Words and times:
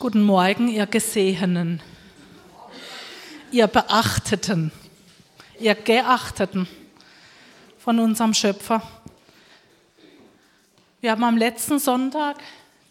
Guten 0.00 0.22
Morgen, 0.22 0.68
ihr 0.68 0.86
Gesehenen, 0.86 1.82
ihr 3.50 3.66
Beachteten, 3.66 4.70
ihr 5.58 5.74
Geachteten 5.74 6.68
von 7.80 7.98
unserem 7.98 8.32
Schöpfer. 8.32 8.80
Wir 11.00 11.10
haben 11.10 11.24
am 11.24 11.36
letzten 11.36 11.80
Sonntag 11.80 12.36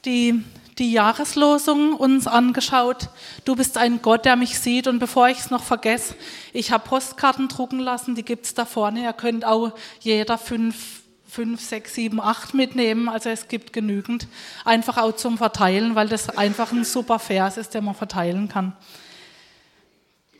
die, 0.04 0.44
die 0.80 0.92
Jahreslosung 0.92 1.94
uns 1.94 2.28
angeschaut. 2.28 3.08
Du 3.46 3.56
bist 3.56 3.78
ein 3.78 4.02
Gott, 4.02 4.26
der 4.26 4.36
mich 4.36 4.60
sieht. 4.60 4.86
Und 4.88 5.00
bevor 5.00 5.30
ich 5.30 5.40
es 5.40 5.50
noch 5.50 5.64
vergesse, 5.64 6.14
ich 6.52 6.74
habe 6.74 6.90
Postkarten 6.90 7.48
drucken 7.48 7.80
lassen, 7.80 8.16
die 8.16 8.24
gibt 8.24 8.48
es 8.48 8.54
da 8.54 8.66
vorne. 8.66 9.04
Ihr 9.04 9.14
könnt 9.14 9.46
auch 9.46 9.72
jeder 10.02 10.38
fünf 10.38 11.04
fünf, 11.28 11.62
sechs, 11.62 11.94
sieben, 11.94 12.22
acht 12.22 12.54
mitnehmen. 12.54 13.10
Also 13.10 13.30
es 13.30 13.48
gibt 13.48 13.74
genügend. 13.74 14.28
Einfach 14.66 14.98
auch 14.98 15.16
zum 15.16 15.38
Verteilen, 15.38 15.96
weil 15.96 16.08
das 16.08 16.30
einfach 16.30 16.72
ein 16.72 16.84
super 16.84 17.20
Vers 17.20 17.58
ist, 17.58 17.74
den 17.74 17.86
man 17.86 17.96
verteilen 17.96 18.48
kann. 18.48 18.76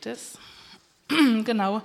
Das, 0.00 0.38
genau. 1.44 1.82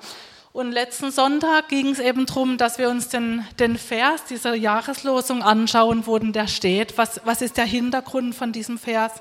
Und 0.54 0.72
letzten 0.72 1.12
Sonntag 1.12 1.70
ging 1.70 1.90
es 1.90 2.00
eben 2.00 2.28
darum, 2.28 2.60
dass 2.60 2.78
wir 2.78 2.90
uns 2.90 3.10
den, 3.10 3.44
den 3.58 3.76
Vers 3.78 4.26
dieser 4.26 4.54
Jahreslosung 4.54 5.42
anschauen, 5.42 6.06
wo 6.06 6.18
denn 6.20 6.32
der 6.32 6.48
steht. 6.48 6.96
Was, 6.98 7.22
was 7.26 7.42
ist 7.42 7.58
der 7.58 7.66
Hintergrund 7.66 8.36
von 8.36 8.52
diesem 8.52 8.78
Vers? 8.78 9.14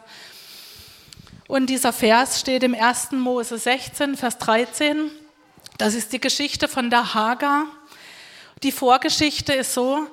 Und 1.48 1.70
dieser 1.70 1.94
Vers 1.94 2.38
steht 2.38 2.62
im 2.62 2.74
1. 2.74 3.12
Mose 3.12 3.56
16, 3.56 4.16
Vers 4.16 4.38
13. 4.38 5.10
Das 5.78 5.94
ist 5.94 6.12
die 6.12 6.20
Geschichte 6.20 6.68
von 6.68 6.90
der 6.90 7.14
Hagar. 7.14 7.64
Die 8.62 8.70
Vorgeschichte 8.70 9.52
ist 9.54 9.74
so, 9.74 10.06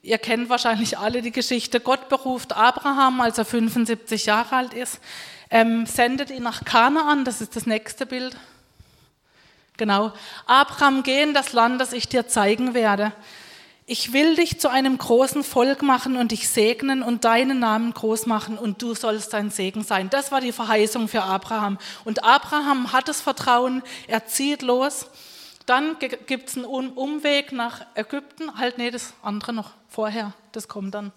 ihr 0.00 0.18
kennt 0.18 0.48
wahrscheinlich 0.48 0.96
alle 0.96 1.22
die 1.22 1.32
Geschichte, 1.32 1.80
Gott 1.80 2.08
beruft 2.08 2.52
Abraham, 2.52 3.20
als 3.20 3.38
er 3.38 3.44
75 3.44 4.26
Jahre 4.26 4.54
alt 4.54 4.74
ist, 4.74 5.00
ähm, 5.50 5.86
sendet 5.86 6.30
ihn 6.30 6.44
nach 6.44 6.64
Kanaan, 6.64 7.24
das 7.24 7.40
ist 7.40 7.56
das 7.56 7.66
nächste 7.66 8.06
Bild. 8.06 8.36
Genau, 9.76 10.12
Abraham, 10.46 11.02
geh 11.02 11.20
in 11.20 11.34
das 11.34 11.52
Land, 11.52 11.80
das 11.80 11.92
ich 11.92 12.08
dir 12.08 12.28
zeigen 12.28 12.74
werde. 12.74 13.12
Ich 13.86 14.12
will 14.12 14.36
dich 14.36 14.60
zu 14.60 14.68
einem 14.68 14.98
großen 14.98 15.42
Volk 15.42 15.82
machen 15.82 16.16
und 16.16 16.30
dich 16.30 16.48
segnen 16.48 17.02
und 17.02 17.24
deinen 17.24 17.58
Namen 17.58 17.92
groß 17.92 18.26
machen 18.26 18.56
und 18.56 18.82
du 18.82 18.94
sollst 18.94 19.32
dein 19.32 19.50
Segen 19.50 19.82
sein. 19.82 20.10
Das 20.10 20.30
war 20.30 20.40
die 20.40 20.52
Verheißung 20.52 21.08
für 21.08 21.22
Abraham. 21.22 21.78
Und 22.04 22.24
Abraham 22.24 22.92
hat 22.92 23.08
das 23.08 23.20
Vertrauen, 23.20 23.82
er 24.06 24.26
zieht 24.26 24.62
los 24.62 25.06
dann 25.66 25.96
gibt 25.98 26.48
es 26.48 26.56
einen 26.56 26.64
Umweg 26.64 27.52
nach 27.52 27.84
Ägypten. 27.94 28.56
Halt, 28.56 28.78
nee, 28.78 28.90
das 28.90 29.14
andere 29.22 29.52
noch 29.52 29.72
vorher, 29.88 30.32
das 30.52 30.68
kommt 30.68 30.94
dann. 30.94 31.12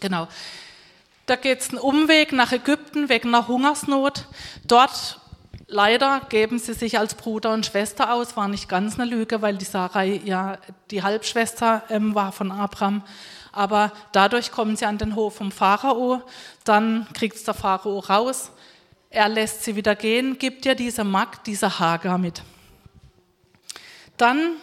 Genau. 0.00 0.28
Da 1.26 1.36
geht 1.36 1.60
es 1.60 1.70
einen 1.70 1.78
Umweg 1.78 2.32
nach 2.32 2.52
Ägypten 2.52 3.08
wegen 3.08 3.28
einer 3.28 3.48
Hungersnot. 3.48 4.26
Dort 4.66 5.18
leider 5.66 6.20
geben 6.28 6.58
sie 6.58 6.74
sich 6.74 6.98
als 6.98 7.14
Bruder 7.14 7.54
und 7.54 7.64
Schwester 7.64 8.12
aus. 8.12 8.36
War 8.36 8.48
nicht 8.48 8.68
ganz 8.68 8.98
eine 8.98 9.08
Lüge, 9.08 9.40
weil 9.40 9.56
die 9.56 9.64
Sarai 9.64 10.20
ja 10.24 10.58
die 10.90 11.02
Halbschwester 11.02 11.82
ähm, 11.88 12.14
war 12.14 12.32
von 12.32 12.52
Abraham. 12.52 13.02
Aber 13.52 13.92
dadurch 14.12 14.50
kommen 14.50 14.76
sie 14.76 14.84
an 14.84 14.98
den 14.98 15.14
Hof 15.14 15.36
vom 15.36 15.50
Pharao. 15.50 16.20
Dann 16.64 17.06
kriegt 17.14 17.36
es 17.36 17.44
der 17.44 17.54
Pharao 17.54 18.00
raus. 18.00 18.50
Er 19.08 19.28
lässt 19.28 19.64
sie 19.64 19.76
wieder 19.76 19.94
gehen, 19.94 20.38
gibt 20.38 20.66
ihr 20.66 20.74
diese 20.74 21.04
Magd, 21.04 21.46
diese 21.46 21.78
Hagar 21.78 22.18
mit. 22.18 22.42
Dann 24.16 24.56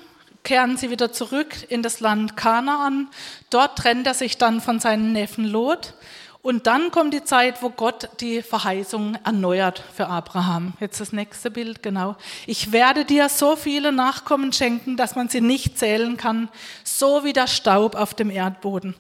kehren 0.44 0.78
sie 0.78 0.90
wieder 0.90 1.12
zurück 1.12 1.56
in 1.70 1.84
das 1.84 2.00
Land 2.00 2.36
Kanaan. 2.36 3.10
Dort 3.50 3.78
trennt 3.78 4.08
er 4.08 4.14
sich 4.14 4.38
dann 4.38 4.62
von 4.62 4.80
seinem 4.80 5.12
Neffen 5.12 5.46
Lot. 5.46 5.94
Und 6.42 6.66
dann 6.66 6.90
kommt 6.90 7.14
die 7.14 7.24
Zeit, 7.24 7.62
wo 7.62 7.70
Gott 7.70 8.10
die 8.20 8.42
Verheißung 8.42 9.16
erneuert 9.24 9.84
für 9.94 10.08
Abraham. 10.08 10.74
Jetzt 10.80 11.00
das 11.00 11.14
nächste 11.14 11.52
Bild, 11.52 11.84
genau. 11.84 12.16
Ich 12.48 12.72
werde 12.72 13.06
dir 13.06 13.30
so 13.30 13.56
viele 13.56 13.92
Nachkommen 13.92 14.52
schenken, 14.52 14.98
dass 14.98 15.16
man 15.16 15.30
sie 15.30 15.42
nicht 15.42 15.78
zählen 15.78 16.18
kann, 16.18 16.50
so 16.84 17.24
wie 17.24 17.34
der 17.34 17.46
Staub 17.46 17.94
auf 17.94 18.16
dem 18.16 18.32
Erdboden. 18.32 18.96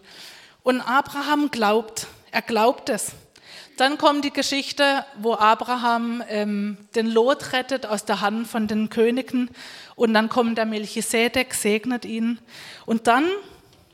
Und 0.62 0.81
Abraham 0.81 1.50
glaubt, 1.50 2.06
er 2.30 2.44
glaubt 2.44 2.90
es. 2.90 3.14
Dann 3.78 3.98
kommt 3.98 4.26
die 4.26 4.34
Geschichte, 4.34 5.06
wo 5.18 5.34
Abraham 5.34 6.24
ähm, 6.30 6.78
den 6.96 7.08
Lot 7.08 7.54
rettet 7.54 7.86
aus 7.86 8.06
der 8.06 8.22
Hand 8.22 8.48
von 8.48 8.68
den 8.68 8.90
Königen. 8.90 9.50
Und 9.96 10.14
dann 10.14 10.30
kommt 10.30 10.58
der 10.58 10.66
Melchisedek, 10.66 11.54
segnet 11.54 12.06
ihn. 12.06 12.40
Und 12.86 13.08
dann 13.08 13.26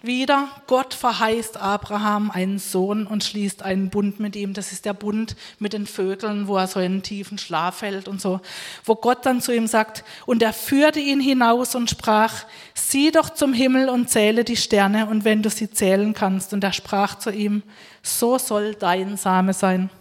wieder, 0.08 0.48
Gott 0.66 0.96
verheißt 0.96 1.58
Abraham 1.58 2.32
einen 2.32 2.58
Sohn 2.58 3.06
und 3.06 3.24
schließt 3.24 3.62
einen 3.62 3.92
Bund 3.92 4.20
mit 4.20 4.36
ihm. 4.36 4.54
Das 4.54 4.72
ist 4.72 4.86
der 4.86 4.94
Bund 4.94 5.36
mit 5.60 5.74
den 5.74 5.86
Vögeln, 5.86 6.48
wo 6.48 6.58
er 6.58 6.66
so 6.66 6.80
in 6.80 6.94
einen 6.94 7.04
tiefen 7.04 7.38
Schlaf 7.38 7.78
fällt 7.78 8.08
und 8.08 8.20
so. 8.20 8.42
Wo 8.84 8.96
Gott 8.96 9.26
dann 9.28 9.42
zu 9.42 9.54
ihm 9.54 9.68
sagt, 9.68 10.04
und 10.26 10.42
er 10.42 10.54
führte 10.54 11.00
ihn 11.00 11.20
hinaus 11.20 11.76
und 11.76 11.92
sprach, 11.92 12.34
sieh 12.74 13.12
doch 13.12 13.30
zum 13.30 13.54
Himmel 13.54 13.90
und 13.90 14.10
zähle 14.10 14.44
die 14.44 14.58
Sterne 14.58 15.06
und 15.06 15.24
wenn 15.26 15.44
du 15.44 15.52
sie 15.52 15.70
zählen 15.70 16.16
kannst. 16.16 16.54
Und 16.54 16.64
er 16.64 16.74
sprach 16.74 17.20
zu 17.20 17.30
ihm, 17.30 17.62
so 18.02 18.40
soll 18.40 18.74
dein 18.74 19.18
Same 19.18 19.54
sein. 19.54 19.92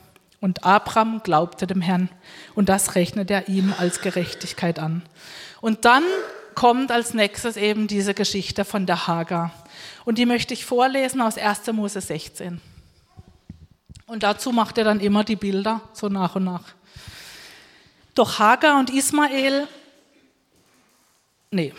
Und 0.41 0.65
Abraham 0.65 1.21
glaubte 1.23 1.67
dem 1.67 1.81
Herrn 1.83 2.09
und 2.55 2.69
das 2.69 2.95
rechnet 2.95 3.31
er 3.31 3.49
ihm 3.49 3.75
als 3.79 4.01
Gerechtigkeit 4.01 4.79
an. 4.79 5.03
Und 5.61 5.85
dann 5.85 6.05
kommt 6.57 6.91
als 6.91 7.15
nächstes 7.15 7.57
eben 7.57 7.87
diese 7.87 8.15
Geschichte 8.15 8.65
von 8.65 8.87
der 8.87 9.07
Hagar. 9.07 9.53
Und 10.07 10.19
die 10.19 10.25
möchte 10.25 10.55
ich 10.55 10.65
vorlesen 10.65 11.21
aus 11.21 11.37
1. 11.37 11.67
Mose 11.73 12.01
16. 12.01 12.61
Und 14.07 14.23
dazu 14.23 14.53
macht 14.53 14.79
er 14.79 14.85
dann 14.85 15.01
immer 15.01 15.25
die 15.25 15.35
Bilder, 15.35 15.81
so 15.93 16.09
nach 16.09 16.37
und 16.37 16.45
nach. 16.45 16.63
Doch 18.15 18.39
Hagar 18.39 18.79
und 18.79 18.89
Ismael, 18.89 19.67
nee, 21.51 21.75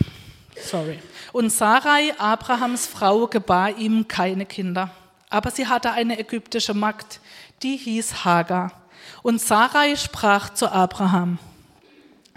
sorry. 0.62 1.00
Und 1.32 1.52
Sarai, 1.52 2.14
Abrahams 2.18 2.86
Frau, 2.86 3.28
gebar 3.28 3.78
ihm 3.78 4.10
keine 4.10 4.46
Kinder. 4.46 4.92
Aber 5.30 5.50
sie 5.50 5.68
hatte 5.68 5.92
eine 5.92 6.20
ägyptische 6.20 6.74
Magd, 6.74 7.22
die 7.64 7.78
hieß 7.78 8.26
Hagar. 8.26 8.74
Und 9.24 9.40
Sarai 9.40 9.96
sprach 9.96 10.54
zu 10.54 10.70
Abraham, 10.70 11.40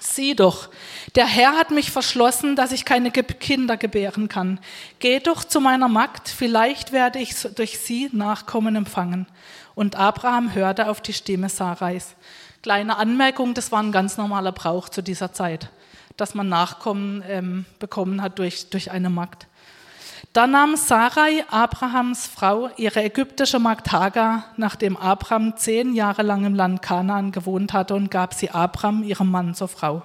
Sieh 0.02 0.34
doch, 0.34 0.70
der 1.14 1.26
Herr 1.26 1.52
hat 1.52 1.70
mich 1.70 1.90
verschlossen, 1.90 2.56
dass 2.56 2.72
ich 2.72 2.86
keine 2.86 3.10
Kinder 3.10 3.76
gebären 3.76 4.28
kann. 4.28 4.58
Geh 4.98 5.20
doch 5.20 5.44
zu 5.44 5.60
meiner 5.60 5.88
Magd, 5.88 6.30
vielleicht 6.30 6.92
werde 6.92 7.18
ich 7.18 7.34
durch 7.54 7.78
sie 7.78 8.08
Nachkommen 8.12 8.76
empfangen. 8.76 9.26
Und 9.74 9.96
Abraham 9.96 10.54
hörte 10.54 10.88
auf 10.88 11.02
die 11.02 11.12
Stimme 11.12 11.50
Sarais. 11.50 12.16
Kleine 12.62 12.96
Anmerkung, 12.96 13.52
das 13.52 13.72
war 13.72 13.82
ein 13.82 13.92
ganz 13.92 14.16
normaler 14.16 14.52
Brauch 14.52 14.88
zu 14.88 15.02
dieser 15.02 15.34
Zeit, 15.34 15.68
dass 16.16 16.34
man 16.34 16.48
Nachkommen 16.48 17.22
ähm, 17.28 17.66
bekommen 17.78 18.22
hat 18.22 18.38
durch, 18.38 18.70
durch 18.70 18.90
eine 18.90 19.10
Magd. 19.10 19.48
Dann 20.32 20.52
nahm 20.52 20.76
Sarai, 20.76 21.44
Abrahams 21.50 22.26
Frau, 22.26 22.70
ihre 22.76 23.02
ägyptische 23.02 23.58
Magd 23.58 23.90
Hagar, 23.90 24.44
nachdem 24.56 24.96
Abraham 24.96 25.56
zehn 25.56 25.94
Jahre 25.94 26.22
lang 26.22 26.44
im 26.44 26.54
Land 26.54 26.82
Kanaan 26.82 27.32
gewohnt 27.32 27.72
hatte, 27.72 27.94
und 27.94 28.10
gab 28.10 28.34
sie 28.34 28.50
Abraham, 28.50 29.02
ihrem 29.02 29.30
Mann, 29.30 29.54
zur 29.54 29.68
Frau. 29.68 30.02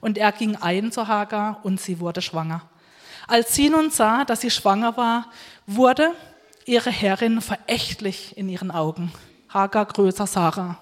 Und 0.00 0.18
er 0.18 0.32
ging 0.32 0.56
ein 0.56 0.92
zu 0.92 1.08
Hagar 1.08 1.60
und 1.62 1.80
sie 1.80 2.00
wurde 2.00 2.22
schwanger. 2.22 2.62
Als 3.26 3.54
sie 3.54 3.68
nun 3.68 3.90
sah, 3.90 4.24
dass 4.24 4.40
sie 4.40 4.50
schwanger 4.50 4.96
war, 4.96 5.26
wurde 5.66 6.12
ihre 6.64 6.90
Herrin 6.90 7.40
verächtlich 7.40 8.36
in 8.36 8.48
ihren 8.48 8.70
Augen. 8.70 9.12
Hagar 9.48 9.86
größer 9.86 10.26
Sarah. 10.26 10.78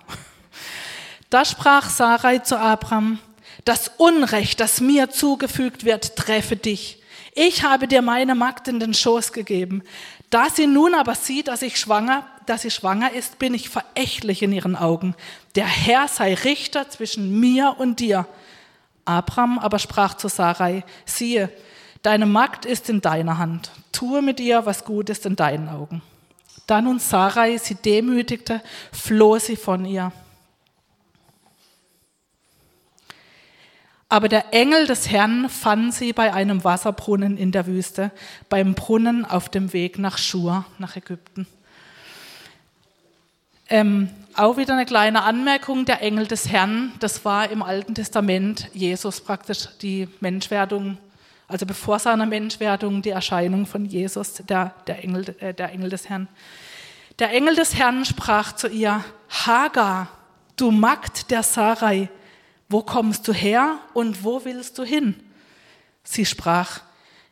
Da 1.30 1.44
sprach 1.44 1.88
Sarai 1.88 2.38
zu 2.40 2.58
Abraham, 2.58 3.18
das 3.64 3.90
Unrecht, 3.96 4.60
das 4.60 4.80
mir 4.80 5.10
zugefügt 5.10 5.84
wird, 5.84 6.16
treffe 6.16 6.56
dich 6.56 7.02
ich 7.34 7.64
habe 7.64 7.88
dir 7.88 8.00
meine 8.00 8.34
Magd 8.34 8.68
in 8.68 8.80
den 8.80 8.94
Schoß 8.94 9.32
gegeben. 9.32 9.82
Da 10.30 10.48
sie 10.50 10.66
nun 10.66 10.94
aber 10.94 11.14
sieht, 11.14 11.48
dass 11.48 11.62
ich 11.62 11.78
schwanger, 11.78 12.24
dass 12.46 12.62
sie 12.62 12.70
schwanger 12.70 13.12
ist, 13.12 13.38
bin 13.38 13.54
ich 13.54 13.68
verächtlich 13.68 14.42
in 14.42 14.52
ihren 14.52 14.76
Augen. 14.76 15.14
Der 15.54 15.66
Herr 15.66 16.08
sei 16.08 16.34
Richter 16.34 16.88
zwischen 16.90 17.38
mir 17.40 17.76
und 17.78 18.00
dir. 18.00 18.26
Abraham 19.04 19.58
aber 19.58 19.78
sprach 19.78 20.14
zu 20.14 20.28
Sarai, 20.28 20.84
siehe, 21.04 21.50
deine 22.02 22.26
Magd 22.26 22.64
ist 22.64 22.88
in 22.88 23.00
deiner 23.00 23.38
Hand. 23.38 23.70
Tue 23.92 24.22
mit 24.22 24.40
ihr, 24.40 24.64
was 24.66 24.84
gut 24.84 25.10
ist 25.10 25.26
in 25.26 25.36
deinen 25.36 25.68
Augen. 25.68 26.02
Da 26.66 26.80
nun 26.80 26.98
Sarai 26.98 27.58
sie 27.58 27.74
demütigte, 27.74 28.62
floh 28.92 29.38
sie 29.38 29.56
von 29.56 29.84
ihr. 29.84 30.12
Aber 34.14 34.28
der 34.28 34.54
Engel 34.54 34.86
des 34.86 35.10
Herrn 35.10 35.48
fand 35.48 35.92
sie 35.92 36.12
bei 36.12 36.32
einem 36.32 36.62
Wasserbrunnen 36.62 37.36
in 37.36 37.50
der 37.50 37.66
Wüste, 37.66 38.12
beim 38.48 38.74
Brunnen 38.74 39.24
auf 39.24 39.48
dem 39.48 39.72
Weg 39.72 39.98
nach 39.98 40.18
Schur, 40.18 40.64
nach 40.78 40.94
Ägypten. 40.94 41.48
Ähm, 43.68 44.08
auch 44.36 44.56
wieder 44.56 44.74
eine 44.74 44.86
kleine 44.86 45.24
Anmerkung, 45.24 45.84
der 45.84 46.00
Engel 46.00 46.28
des 46.28 46.48
Herrn, 46.48 46.92
das 47.00 47.24
war 47.24 47.50
im 47.50 47.60
Alten 47.60 47.96
Testament 47.96 48.70
Jesus 48.72 49.20
praktisch 49.20 49.66
die 49.82 50.06
Menschwerdung, 50.20 50.96
also 51.48 51.66
bevor 51.66 51.98
seiner 51.98 52.26
Menschwerdung 52.26 53.02
die 53.02 53.10
Erscheinung 53.10 53.66
von 53.66 53.84
Jesus, 53.84 54.34
der, 54.48 54.76
der, 54.86 55.02
Engel, 55.02 55.34
äh, 55.40 55.52
der 55.52 55.72
Engel 55.72 55.90
des 55.90 56.08
Herrn. 56.08 56.28
Der 57.18 57.32
Engel 57.32 57.56
des 57.56 57.74
Herrn 57.74 58.04
sprach 58.04 58.52
zu 58.52 58.68
ihr, 58.68 59.04
Hagar, 59.28 60.06
du 60.56 60.70
Magd 60.70 61.32
der 61.32 61.42
Sarai, 61.42 62.08
wo 62.74 62.82
kommst 62.82 63.28
du 63.28 63.32
her 63.32 63.78
und 63.92 64.24
wo 64.24 64.44
willst 64.44 64.78
du 64.78 64.82
hin? 64.82 65.14
Sie 66.02 66.26
sprach, 66.26 66.80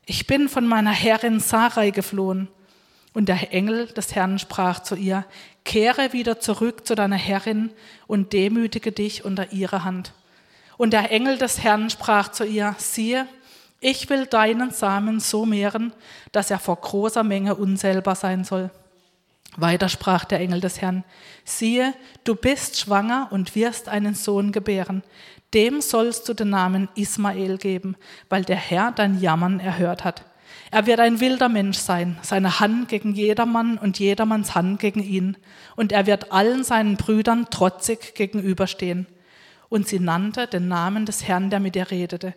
ich 0.07 0.29
bin 0.29 0.49
von 0.49 0.69
meiner 0.69 0.93
Herrin 0.93 1.41
Sarai 1.41 1.91
geflohen. 1.91 2.47
Und 3.13 3.29
der 3.29 3.53
Engel 3.53 3.89
des 3.89 4.15
Herrn 4.15 4.39
sprach 4.39 4.85
zu 4.85 4.95
ihr, 4.95 5.25
kehre 5.65 6.13
wieder 6.13 6.39
zurück 6.39 6.87
zu 6.87 6.95
deiner 6.95 7.17
Herrin 7.17 7.73
und 8.07 8.33
demütige 8.33 8.93
dich 8.93 9.25
unter 9.25 9.53
ihre 9.53 9.83
Hand. 9.83 10.13
Und 10.77 10.93
der 10.93 11.11
Engel 11.11 11.39
des 11.39 11.61
Herrn 11.61 11.91
sprach 11.91 12.29
zu 12.31 12.45
ihr, 12.45 12.77
siehe, 12.79 13.27
ich 13.81 14.09
will 14.11 14.27
deinen 14.27 14.71
Samen 14.71 15.19
so 15.19 15.45
mehren, 15.45 15.93
dass 16.31 16.53
er 16.53 16.61
vor 16.61 16.77
großer 16.77 17.25
Menge 17.25 17.57
unselber 17.57 18.15
sein 18.15 18.45
soll. 18.45 18.71
Weiter 19.57 19.91
sprach 19.91 20.25
der 20.25 20.41
Engel 20.41 20.61
des 20.61 20.81
Herrn, 20.81 21.05
siehe, 21.45 21.93
du 22.25 22.35
bist 22.35 22.79
schwanger 22.79 23.29
und 23.31 23.55
wirst 23.55 23.89
einen 23.89 24.15
Sohn 24.15 24.51
gebären. 24.51 25.03
Dem 25.55 25.81
sollst 25.81 26.29
du 26.29 26.35
den 26.35 26.51
Namen 26.51 26.89
Ismael 26.95 27.59
geben, 27.59 27.97
weil 28.29 28.45
der 28.45 28.57
Herr 28.57 28.93
dein 28.93 29.21
Jammern 29.21 29.61
erhört 29.61 30.05
hat. 30.05 30.25
Er 30.71 30.87
wird 30.87 31.01
ein 31.01 31.21
wilder 31.21 31.51
Mensch 31.51 31.77
sein, 31.77 32.19
seine 32.23 32.59
Hand 32.59 32.89
gegen 32.89 33.15
jedermann 33.15 33.77
und 33.77 33.99
jedermanns 33.99 34.55
Hand 34.55 34.81
gegen 34.81 35.03
ihn. 35.03 35.37
Und 35.77 35.93
er 35.93 36.07
wird 36.07 36.33
allen 36.33 36.65
seinen 36.65 36.97
Brüdern 36.97 37.49
trotzig 37.51 38.15
gegenüberstehen. 38.15 39.07
Und 39.69 39.87
sie 39.87 40.01
nannte 40.01 40.47
den 40.47 40.69
Namen 40.69 41.05
des 41.05 41.29
Herrn, 41.29 41.51
der 41.51 41.61
mit 41.61 41.77
ihr 41.77 41.91
redete. 41.91 42.35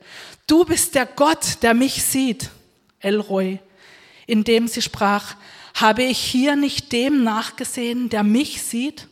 Du 0.48 0.66
bist 0.66 0.96
der 0.96 1.06
Gott, 1.06 1.60
der 1.62 1.74
mich 1.74 2.04
sieht, 2.04 2.50
Elroy. 3.00 3.60
Indem 4.28 4.68
sie 4.68 4.82
sprach, 4.82 5.36
habe 5.74 6.04
ich 6.04 6.18
hier 6.18 6.56
nicht 6.56 6.92
dem 6.92 7.24
nachgesehen, 7.24 8.10
der 8.10 8.24
mich 8.24 8.62
sieht? 8.64 9.08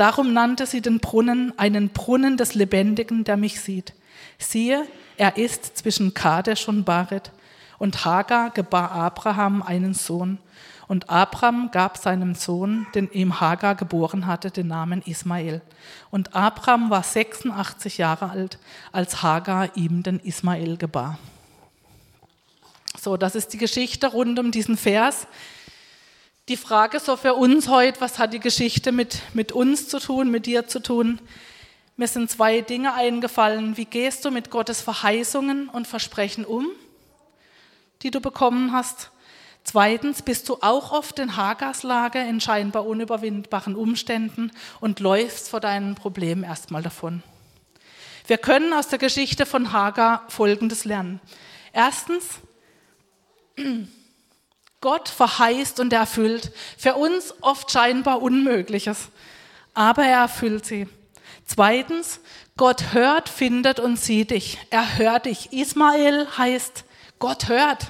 Darum 0.00 0.32
nannte 0.32 0.64
sie 0.64 0.80
den 0.80 0.98
Brunnen 0.98 1.52
einen 1.58 1.90
Brunnen 1.90 2.38
des 2.38 2.54
Lebendigen, 2.54 3.22
der 3.24 3.36
mich 3.36 3.60
sieht. 3.60 3.92
Siehe, 4.38 4.86
er 5.18 5.36
ist 5.36 5.76
zwischen 5.76 6.14
Kadesh 6.14 6.68
und 6.68 6.84
Baret. 6.84 7.32
Und 7.76 8.06
Hagar 8.06 8.48
gebar 8.48 8.92
Abraham 8.92 9.60
einen 9.60 9.92
Sohn. 9.92 10.38
Und 10.88 11.10
Abraham 11.10 11.68
gab 11.70 11.98
seinem 11.98 12.34
Sohn, 12.34 12.86
den 12.94 13.10
ihm 13.12 13.40
Hagar 13.40 13.74
geboren 13.74 14.26
hatte, 14.26 14.50
den 14.50 14.68
Namen 14.68 15.02
Ismael. 15.02 15.60
Und 16.10 16.34
Abraham 16.34 16.88
war 16.88 17.02
86 17.02 17.98
Jahre 17.98 18.30
alt, 18.30 18.58
als 18.92 19.22
Hagar 19.22 19.76
ihm 19.76 20.02
den 20.02 20.18
Ismael 20.18 20.78
gebar. 20.78 21.18
So, 22.98 23.18
das 23.18 23.34
ist 23.34 23.52
die 23.52 23.58
Geschichte 23.58 24.06
rund 24.06 24.38
um 24.38 24.50
diesen 24.50 24.78
Vers. 24.78 25.26
Die 26.50 26.58
Frage 26.58 27.00
so 27.00 27.16
für 27.16 27.34
uns 27.34 27.68
heute, 27.68 28.02
was 28.02 28.18
hat 28.18 28.34
die 28.34 28.40
Geschichte 28.40 28.92
mit, 28.92 29.20
mit 29.32 29.52
uns 29.52 29.88
zu 29.88 29.98
tun, 29.98 30.30
mit 30.30 30.44
dir 30.44 30.66
zu 30.66 30.82
tun? 30.82 31.18
Mir 31.96 32.08
sind 32.08 32.30
zwei 32.30 32.60
Dinge 32.60 32.92
eingefallen. 32.92 33.78
Wie 33.78 33.86
gehst 33.86 34.26
du 34.26 34.30
mit 34.30 34.50
Gottes 34.50 34.82
Verheißungen 34.82 35.68
und 35.68 35.86
Versprechen 35.86 36.44
um? 36.44 36.66
die 38.02 38.10
du 38.10 38.20
bekommen 38.20 38.72
hast. 38.72 39.10
Zweitens 39.62 40.22
bist 40.22 40.48
du 40.48 40.56
auch 40.62 40.92
oft 40.92 41.18
in 41.18 41.36
Hagers 41.36 41.82
Lage, 41.82 42.18
in 42.18 42.40
scheinbar 42.40 42.86
unüberwindbaren 42.86 43.76
Umständen 43.76 44.50
und 44.80 45.00
läufst 45.00 45.50
vor 45.50 45.60
deinen 45.60 45.94
Problemen 45.94 46.44
erstmal 46.44 46.82
davon. 46.82 47.22
Wir 48.26 48.38
können 48.38 48.72
aus 48.72 48.88
der 48.88 48.98
Geschichte 48.98 49.44
von 49.44 49.72
Hagar 49.72 50.24
Folgendes 50.28 50.84
lernen. 50.84 51.20
Erstens, 51.72 52.24
Gott 54.80 55.08
verheißt 55.08 55.78
und 55.78 55.92
erfüllt 55.92 56.52
für 56.78 56.94
uns 56.94 57.34
oft 57.42 57.70
scheinbar 57.70 58.22
Unmögliches, 58.22 59.08
aber 59.74 60.04
er 60.04 60.20
erfüllt 60.20 60.64
sie. 60.64 60.88
Zweitens, 61.44 62.20
Gott 62.56 62.92
hört, 62.92 63.28
findet 63.28 63.80
und 63.80 63.96
sieht 63.98 64.30
dich. 64.30 64.58
Er 64.70 64.98
hört 64.98 65.26
dich. 65.26 65.52
Ismael 65.52 66.28
heißt 66.36 66.84
Gott 67.18 67.48
hört. 67.48 67.88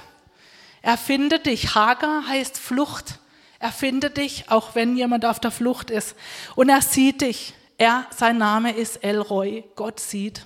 Er 0.81 0.97
findet 0.97 1.45
dich. 1.45 1.75
Hagar 1.75 2.27
heißt 2.27 2.57
Flucht. 2.57 3.19
Er 3.59 3.71
findet 3.71 4.17
dich, 4.17 4.45
auch 4.49 4.73
wenn 4.73 4.97
jemand 4.97 5.25
auf 5.25 5.39
der 5.39 5.51
Flucht 5.51 5.91
ist. 5.91 6.15
Und 6.55 6.69
er 6.69 6.81
sieht 6.81 7.21
dich. 7.21 7.53
Er, 7.77 8.07
sein 8.15 8.37
Name 8.37 8.73
ist 8.73 9.03
Elroy. 9.03 9.63
Gott 9.75 9.99
sieht. 9.99 10.45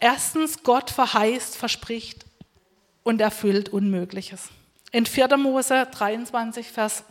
Erstens, 0.00 0.62
Gott 0.62 0.90
verheißt, 0.90 1.56
verspricht 1.56 2.27
und 3.08 3.22
erfüllt 3.22 3.70
Unmögliches. 3.70 4.50
In 4.92 5.06
4. 5.06 5.38
Mose 5.38 5.88
23, 5.90 6.68
Vers 6.68 7.04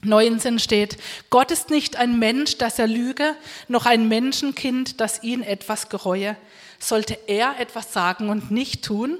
19 0.00 0.58
steht, 0.58 0.96
Gott 1.28 1.50
ist 1.50 1.68
nicht 1.68 1.96
ein 1.96 2.18
Mensch, 2.18 2.56
dass 2.56 2.78
er 2.78 2.86
lüge, 2.86 3.36
noch 3.68 3.84
ein 3.84 4.08
Menschenkind, 4.08 4.98
das 4.98 5.22
ihn 5.22 5.42
etwas 5.42 5.90
gereue. 5.90 6.38
Sollte 6.78 7.18
er 7.26 7.60
etwas 7.60 7.92
sagen 7.92 8.30
und 8.30 8.50
nicht 8.50 8.82
tun? 8.82 9.18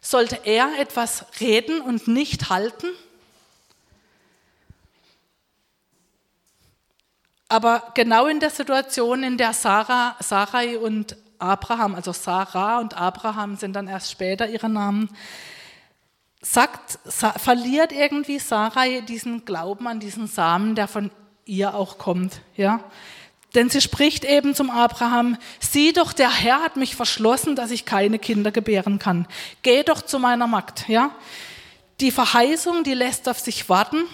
Sollte 0.00 0.38
er 0.44 0.78
etwas 0.78 1.26
reden 1.40 1.80
und 1.80 2.06
nicht 2.06 2.48
halten? 2.48 2.86
Aber 7.48 7.90
genau 7.94 8.28
in 8.28 8.38
der 8.38 8.50
Situation, 8.50 9.24
in 9.24 9.38
der 9.38 9.54
Sarah, 9.54 10.14
Sarai 10.20 10.78
und 10.78 11.16
Abraham, 11.42 11.94
also 11.94 12.12
Sarah 12.12 12.78
und 12.78 12.94
Abraham 12.96 13.56
sind 13.56 13.74
dann 13.74 13.88
erst 13.88 14.10
später 14.10 14.48
ihre 14.48 14.68
Namen, 14.68 15.10
sagt, 16.40 16.98
verliert 17.36 17.92
irgendwie 17.92 18.38
Sarai 18.38 19.00
diesen 19.00 19.44
Glauben 19.44 19.86
an 19.86 20.00
diesen 20.00 20.26
Samen, 20.26 20.74
der 20.74 20.88
von 20.88 21.10
ihr 21.44 21.74
auch 21.74 21.98
kommt. 21.98 22.40
Ja? 22.56 22.80
Denn 23.54 23.68
sie 23.68 23.80
spricht 23.80 24.24
eben 24.24 24.54
zum 24.54 24.70
Abraham, 24.70 25.36
sieh 25.60 25.92
doch, 25.92 26.12
der 26.12 26.30
Herr 26.30 26.62
hat 26.62 26.76
mich 26.76 26.96
verschlossen, 26.96 27.54
dass 27.54 27.70
ich 27.70 27.84
keine 27.84 28.18
Kinder 28.18 28.50
gebären 28.50 28.98
kann. 28.98 29.26
Geh 29.62 29.82
doch 29.82 30.02
zu 30.02 30.18
meiner 30.18 30.46
Magd. 30.46 30.88
Ja? 30.88 31.10
Die 32.00 32.10
Verheißung, 32.10 32.82
die 32.82 32.94
lässt 32.94 33.28
auf 33.28 33.38
sich 33.38 33.68
warten. 33.68 34.04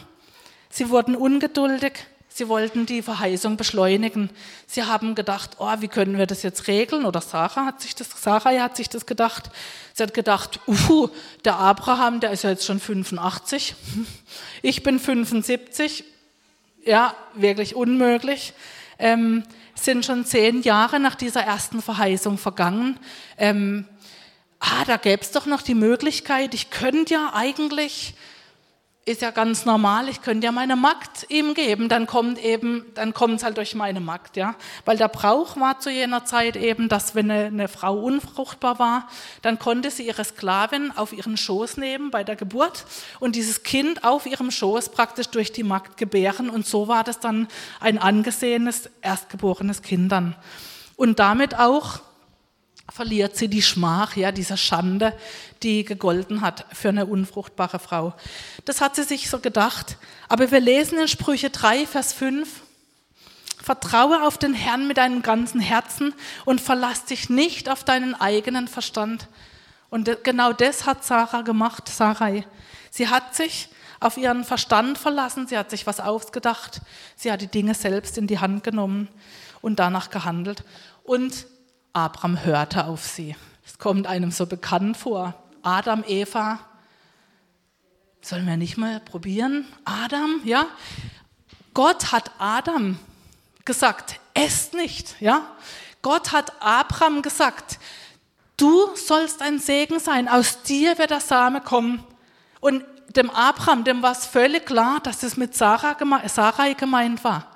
Sie 0.71 0.91
wurden 0.91 1.15
ungeduldig. 1.17 1.93
Sie 2.39 2.49
wollten 2.49 2.87
die 2.87 3.03
Verheißung 3.03 3.57
beschleunigen. 3.57 4.31
Sie 4.69 4.85
haben 4.85 5.17
gedacht, 5.17 5.57
oh, 5.59 5.75
wie 5.81 5.89
können 5.89 6.19
wir 6.19 6.27
das 6.27 6.45
jetzt 6.45 6.69
regeln? 6.69 7.05
Oder 7.05 7.21
Sarah 7.21 7.65
hat 7.65 7.81
sich 7.83 7.97
das, 7.97 8.11
Sarah 8.11 8.53
hat 8.63 8.77
sich 8.77 8.89
das 8.89 9.07
gedacht. 9.07 9.51
Sie 9.93 10.05
hat 10.05 10.15
gedacht, 10.15 10.61
uh, 10.69 11.09
der 11.45 11.57
Abraham, 11.57 12.21
der 12.21 12.31
ist 12.31 12.45
ja 12.45 12.51
jetzt 12.51 12.65
schon 12.65 12.79
85. 12.79 13.75
Ich 14.63 14.85
bin 14.85 15.01
75. 15.01 16.05
Ja, 16.85 17.13
wirklich 17.35 17.75
unmöglich 17.75 18.53
ähm, 19.01 19.43
sind 19.75 20.07
schon 20.07 20.25
zehn 20.25 20.63
Jahre 20.63 21.01
nach 21.01 21.17
dieser 21.17 21.43
ersten 21.43 21.83
Verheißung 21.83 22.39
vergangen. 22.39 23.01
Ähm, 23.37 23.85
ah, 24.61 24.85
da 24.87 24.97
gäbe 24.97 25.23
es 25.23 25.33
doch 25.33 25.47
noch 25.47 25.63
die 25.63 25.75
Möglichkeit, 25.75 26.55
ich 26.55 26.71
könnte 26.71 27.15
ja 27.15 27.33
eigentlich 27.35 28.15
ist 29.09 29.23
ja 29.23 29.31
ganz 29.31 29.65
normal, 29.65 30.09
ich 30.09 30.21
könnte 30.21 30.45
ja 30.45 30.53
meine 30.53 30.77
Magd 30.77 31.27
ihm 31.31 31.55
geben, 31.55 31.89
dann 31.89 32.07
kommt 32.07 32.39
eben, 32.45 32.85
dann 32.95 33.15
kommt 33.15 33.39
es 33.39 33.43
halt 33.43 33.57
durch 33.57 33.75
meine 33.75 34.01
Magd, 34.01 34.37
ja. 34.37 34.55
Weil 34.85 34.99
der 34.99 35.09
Brauch 35.09 35.57
war 35.57 35.81
zu 35.81 35.91
jener 35.91 36.27
Zeit 36.27 36.57
eben, 36.57 36.89
dass 36.89 37.15
wenn 37.15 37.31
eine, 37.31 37.47
eine, 37.47 37.69
Frau 37.69 37.99
unfruchtbar 37.99 38.79
war, 38.79 39.09
dann 39.43 39.59
konnte 39.59 39.91
sie 39.91 40.07
ihre 40.07 40.25
Sklavin 40.25 40.93
auf 40.95 41.13
ihren 41.13 41.37
Schoß 41.37 41.79
nehmen 41.79 42.11
bei 42.11 42.23
der 42.23 42.37
Geburt 42.37 42.85
und 43.19 43.35
dieses 43.35 43.63
Kind 43.63 44.05
auf 44.05 44.27
ihrem 44.27 44.51
Schoß 44.51 44.91
praktisch 44.91 45.29
durch 45.29 45.53
die 45.53 45.65
Magd 45.65 45.97
gebären 45.97 46.51
und 46.51 46.67
so 46.67 46.87
war 46.87 47.03
das 47.03 47.19
dann 47.19 47.49
ein 47.81 47.99
angesehenes, 47.99 48.91
erstgeborenes 49.01 49.83
Kind 49.83 50.13
dann. 50.13 50.37
Und 50.97 51.19
damit 51.19 51.59
auch 51.59 52.01
verliert 52.91 53.37
sie 53.37 53.49
die 53.49 53.63
Schmach, 53.63 54.17
ja, 54.17 54.33
diese 54.33 54.57
Schande, 54.57 55.13
die 55.63 55.85
gegolten 55.85 56.41
hat 56.41 56.67
für 56.73 56.89
eine 56.89 57.07
unfruchtbare 57.07 57.79
Frau. 57.79 58.15
Das 58.65 58.81
hat 58.81 58.97
sie 58.97 59.03
sich 59.03 59.29
so 59.29 59.39
gedacht. 59.41 59.99
Aber 60.29 60.51
wir 60.51 60.61
lesen 60.61 60.99
in 60.99 61.09
Sprüche 61.09 61.51
3, 61.51 61.87
Vers 61.87 62.13
5, 62.13 62.49
Vertraue 63.63 64.27
auf 64.27 64.39
den 64.39 64.55
Herrn 64.55 64.89
mit 64.89 64.97
deinem 64.97 65.23
ganzen 65.23 65.61
Herzen 65.61 66.15
und 66.45 66.61
verlass 66.61 67.05
dich 67.05 67.29
nicht 67.29 67.69
auf 67.69 67.85
deinen 67.85 68.15
eigenen 68.15 68.67
Verstand. 68.69 69.29
Und 69.91 70.25
genau 70.25 70.53
das 70.53 70.87
hat 70.87 71.05
Sarah 71.05 71.43
gemacht, 71.43 71.89
Sarai. 71.89 72.47
Sie 72.91 73.09
hat 73.09 73.35
sich 73.35 73.69
auf 74.01 74.17
ihren 74.17 74.45
Verstand 74.45 74.97
verlassen, 74.97 75.47
sie 75.47 75.59
hat 75.59 75.71
sich 75.71 75.87
was 75.87 76.01
ausgedacht, 76.01 76.81
sie 77.17 77.33
hat 77.33 77.41
die 77.41 77.49
Dinge 77.49 77.75
selbst 77.75 78.17
in 78.17 78.27
die 78.27 78.39
Hand 78.39 78.65
genommen 78.65 79.09
und 79.61 79.79
danach 79.79 80.11
gehandelt. 80.11 80.65
Und 81.03 81.47
Abraham 81.99 82.45
hörte 82.45 82.87
auf 82.87 83.05
sie. 83.05 83.35
Es 83.67 83.79
kommt 83.79 84.07
einem 84.07 84.31
so 84.31 84.47
bekannt 84.47 84.97
vor. 84.97 85.35
Adam, 85.63 86.05
Eva, 86.07 86.61
sollen 88.21 88.47
wir 88.47 88.57
nicht 88.57 88.77
mal 88.77 89.01
probieren? 89.01 89.67
Adam, 89.85 90.41
ja? 90.45 90.67
Gott 91.75 92.13
hat 92.13 92.31
Adam 92.39 92.99
gesagt, 93.65 94.21
esst 94.35 94.75
nicht, 94.75 95.21
ja? 95.21 95.43
Gott 96.01 96.31
hat 96.31 96.53
Abraham 96.63 97.21
gesagt, 97.21 97.81
du 98.57 98.95
sollst 98.95 99.43
ein 99.43 99.59
Segen 99.59 99.99
sein, 99.99 100.29
aus 100.29 100.63
dir 100.63 100.99
wird 100.99 101.11
der 101.11 101.21
Same 101.21 101.61
kommen. 101.61 102.05
Und 102.61 102.85
dem 103.17 103.29
Abraham, 103.31 103.83
dem 103.83 104.03
war 104.03 104.13
es 104.13 104.25
völlig 104.25 104.67
klar, 104.67 105.01
dass 105.01 105.19
das 105.19 105.37
mit 105.37 105.57
Sarah 105.57 105.97
Sarai 106.29 106.75
gemeint 106.75 107.25
war. 107.25 107.49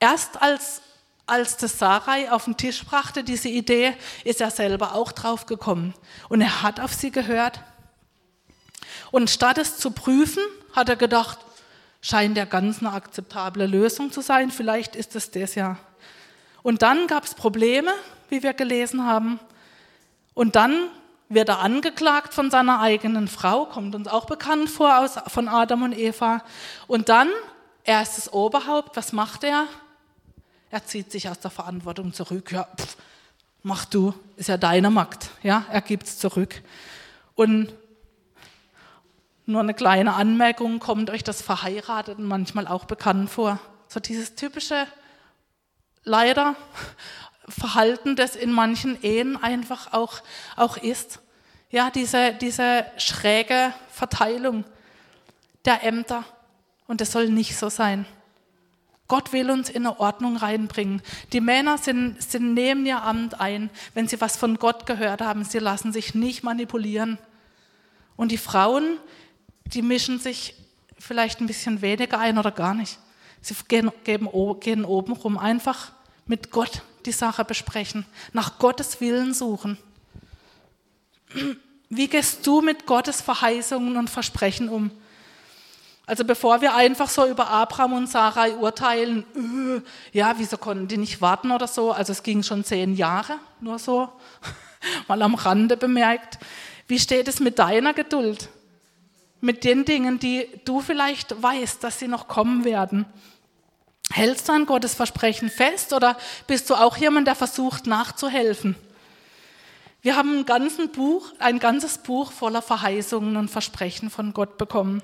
Erst 0.00 0.42
als, 0.42 0.82
als 1.26 1.56
das 1.56 1.78
Sarai 1.78 2.30
auf 2.30 2.44
den 2.44 2.56
Tisch 2.56 2.84
brachte, 2.84 3.24
diese 3.24 3.48
Idee, 3.48 3.94
ist 4.24 4.40
er 4.40 4.50
selber 4.50 4.94
auch 4.94 5.12
drauf 5.12 5.46
gekommen. 5.46 5.94
Und 6.28 6.40
er 6.40 6.62
hat 6.62 6.80
auf 6.80 6.92
sie 6.92 7.10
gehört. 7.10 7.60
Und 9.10 9.30
statt 9.30 9.58
es 9.58 9.78
zu 9.78 9.90
prüfen, 9.90 10.42
hat 10.72 10.88
er 10.88 10.96
gedacht, 10.96 11.38
scheint 12.00 12.36
ja 12.36 12.44
ganz 12.44 12.80
eine 12.80 12.92
akzeptable 12.92 13.66
Lösung 13.66 14.10
zu 14.10 14.20
sein, 14.20 14.50
vielleicht 14.50 14.96
ist 14.96 15.14
es 15.14 15.30
das 15.30 15.54
ja. 15.54 15.78
Und 16.62 16.82
dann 16.82 17.06
gab 17.06 17.24
es 17.24 17.34
Probleme, 17.34 17.92
wie 18.28 18.42
wir 18.42 18.54
gelesen 18.54 19.06
haben. 19.06 19.38
Und 20.34 20.56
dann 20.56 20.88
wird 21.28 21.48
er 21.48 21.60
angeklagt 21.60 22.34
von 22.34 22.50
seiner 22.50 22.80
eigenen 22.80 23.28
Frau, 23.28 23.66
kommt 23.66 23.94
uns 23.94 24.08
auch 24.08 24.26
bekannt 24.26 24.68
vor 24.68 24.98
aus, 24.98 25.14
von 25.28 25.48
Adam 25.48 25.82
und 25.82 25.96
Eva. 25.96 26.42
Und 26.86 27.08
dann, 27.08 27.28
er 27.84 28.02
ist 28.02 28.16
das 28.16 28.32
Oberhaupt, 28.32 28.96
was 28.96 29.12
macht 29.12 29.44
er? 29.44 29.66
Er 30.72 30.86
zieht 30.86 31.12
sich 31.12 31.28
aus 31.28 31.38
der 31.38 31.50
Verantwortung 31.50 32.14
zurück. 32.14 32.50
Ja, 32.50 32.66
pff, 32.78 32.96
mach 33.62 33.84
du, 33.84 34.14
ist 34.36 34.48
ja 34.48 34.56
deine 34.56 34.88
Magd. 34.88 35.28
Ja, 35.42 35.66
er 35.70 35.82
gibt 35.82 36.04
es 36.06 36.18
zurück. 36.18 36.62
Und 37.34 37.74
nur 39.44 39.60
eine 39.60 39.74
kleine 39.74 40.14
Anmerkung, 40.14 40.78
kommt 40.78 41.10
euch 41.10 41.22
das 41.22 41.42
Verheirateten 41.42 42.24
manchmal 42.24 42.66
auch 42.66 42.86
bekannt 42.86 43.28
vor? 43.28 43.60
So 43.86 44.00
dieses 44.00 44.34
typische, 44.34 44.86
leider, 46.04 46.56
Verhalten, 47.46 48.16
das 48.16 48.34
in 48.34 48.50
manchen 48.50 49.02
Ehen 49.02 49.36
einfach 49.36 49.92
auch, 49.92 50.22
auch 50.56 50.78
ist. 50.78 51.20
Ja, 51.68 51.90
diese, 51.90 52.32
diese 52.32 52.86
schräge 52.96 53.74
Verteilung 53.90 54.64
der 55.66 55.84
Ämter. 55.84 56.24
Und 56.86 57.02
das 57.02 57.12
soll 57.12 57.28
nicht 57.28 57.58
so 57.58 57.68
sein. 57.68 58.06
Gott 59.12 59.34
will 59.34 59.50
uns 59.50 59.68
in 59.68 59.84
eine 59.84 60.00
Ordnung 60.00 60.38
reinbringen. 60.38 61.02
Die 61.34 61.42
Männer 61.42 61.76
sind, 61.76 62.22
sind 62.22 62.54
nehmen 62.54 62.86
ihr 62.86 63.02
Amt 63.02 63.38
ein, 63.42 63.68
wenn 63.92 64.08
sie 64.08 64.18
was 64.22 64.38
von 64.38 64.56
Gott 64.56 64.86
gehört 64.86 65.20
haben. 65.20 65.44
Sie 65.44 65.58
lassen 65.58 65.92
sich 65.92 66.14
nicht 66.14 66.44
manipulieren. 66.44 67.18
Und 68.16 68.32
die 68.32 68.38
Frauen, 68.38 68.96
die 69.66 69.82
mischen 69.82 70.18
sich 70.18 70.54
vielleicht 70.98 71.42
ein 71.42 71.46
bisschen 71.46 71.82
weniger 71.82 72.18
ein 72.20 72.38
oder 72.38 72.52
gar 72.52 72.72
nicht. 72.72 72.98
Sie 73.42 73.54
gehen, 73.68 73.92
geben, 74.04 74.30
gehen 74.60 74.82
oben 74.82 75.12
rum 75.12 75.36
einfach 75.36 75.92
mit 76.24 76.50
Gott 76.50 76.80
die 77.04 77.12
Sache 77.12 77.44
besprechen, 77.44 78.06
nach 78.32 78.58
Gottes 78.58 79.02
Willen 79.02 79.34
suchen. 79.34 79.76
Wie 81.90 82.08
gehst 82.08 82.46
du 82.46 82.62
mit 82.62 82.86
Gottes 82.86 83.20
Verheißungen 83.20 83.98
und 83.98 84.08
Versprechen 84.08 84.70
um? 84.70 84.90
Also 86.06 86.24
bevor 86.24 86.60
wir 86.60 86.74
einfach 86.74 87.08
so 87.08 87.26
über 87.26 87.48
Abraham 87.48 87.92
und 87.92 88.08
Sarai 88.08 88.56
urteilen, 88.56 89.24
öh, 89.36 89.80
ja, 90.12 90.34
wieso 90.36 90.56
konnten 90.56 90.88
die 90.88 90.96
nicht 90.96 91.20
warten 91.20 91.52
oder 91.52 91.68
so? 91.68 91.92
Also 91.92 92.12
es 92.12 92.22
ging 92.22 92.42
schon 92.42 92.64
zehn 92.64 92.94
Jahre, 92.96 93.38
nur 93.60 93.78
so, 93.78 94.10
mal 95.08 95.22
am 95.22 95.34
Rande 95.34 95.76
bemerkt. 95.76 96.38
Wie 96.88 96.98
steht 96.98 97.28
es 97.28 97.38
mit 97.38 97.58
deiner 97.58 97.94
Geduld? 97.94 98.48
Mit 99.40 99.64
den 99.64 99.84
Dingen, 99.84 100.18
die 100.18 100.48
du 100.64 100.80
vielleicht 100.80 101.40
weißt, 101.40 101.82
dass 101.84 101.98
sie 101.98 102.08
noch 102.08 102.26
kommen 102.26 102.64
werden? 102.64 103.06
Hältst 104.10 104.48
du 104.48 104.52
an 104.52 104.66
Gottes 104.66 104.94
Versprechen 104.94 105.48
fest 105.48 105.92
oder 105.92 106.16
bist 106.46 106.68
du 106.68 106.74
auch 106.74 106.96
jemand, 106.96 107.28
der 107.28 107.34
versucht 107.34 107.86
nachzuhelfen? 107.86 108.74
Wir 110.02 110.16
haben 110.16 110.44
ein, 110.50 110.88
Buch, 110.90 111.32
ein 111.38 111.60
ganzes 111.60 111.98
Buch 111.98 112.32
voller 112.32 112.60
Verheißungen 112.60 113.36
und 113.36 113.48
Versprechen 113.48 114.10
von 114.10 114.34
Gott 114.34 114.58
bekommen. 114.58 115.00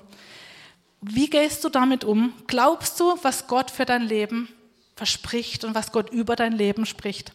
Wie 1.01 1.29
gehst 1.29 1.63
du 1.63 1.69
damit 1.69 2.03
um? 2.03 2.33
Glaubst 2.47 2.99
du, 2.99 3.17
was 3.21 3.47
Gott 3.47 3.71
für 3.71 3.85
dein 3.85 4.01
Leben 4.01 4.49
verspricht 4.95 5.63
und 5.63 5.73
was 5.75 5.91
Gott 5.91 6.09
über 6.09 6.35
dein 6.35 6.51
Leben 6.51 6.85
spricht? 6.85 7.31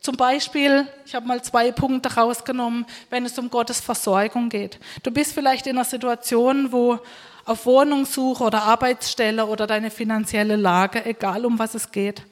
Zum 0.00 0.16
Beispiel, 0.16 0.86
ich 1.04 1.14
habe 1.14 1.26
mal 1.26 1.42
zwei 1.42 1.72
Punkte 1.72 2.14
rausgenommen, 2.14 2.86
wenn 3.10 3.26
es 3.26 3.38
um 3.38 3.50
Gottes 3.50 3.80
Versorgung 3.80 4.48
geht. 4.48 4.78
Du 5.02 5.10
bist 5.10 5.32
vielleicht 5.32 5.66
in 5.66 5.76
einer 5.76 5.84
Situation, 5.84 6.72
wo 6.72 6.98
auf 7.44 7.66
Wohnungssuche 7.66 8.44
oder 8.44 8.62
Arbeitsstelle 8.62 9.46
oder 9.46 9.66
deine 9.66 9.90
finanzielle 9.90 10.56
Lage, 10.56 11.04
egal 11.04 11.44
um 11.44 11.58
was 11.58 11.74
es 11.74 11.90
geht. 11.90 12.22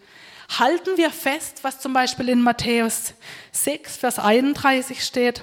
Halten 0.58 0.96
wir 0.96 1.10
fest, 1.10 1.58
was 1.62 1.78
zum 1.78 1.92
Beispiel 1.92 2.30
in 2.30 2.40
Matthäus 2.40 3.12
6, 3.52 3.98
Vers 3.98 4.18
31 4.18 5.04
steht. 5.04 5.42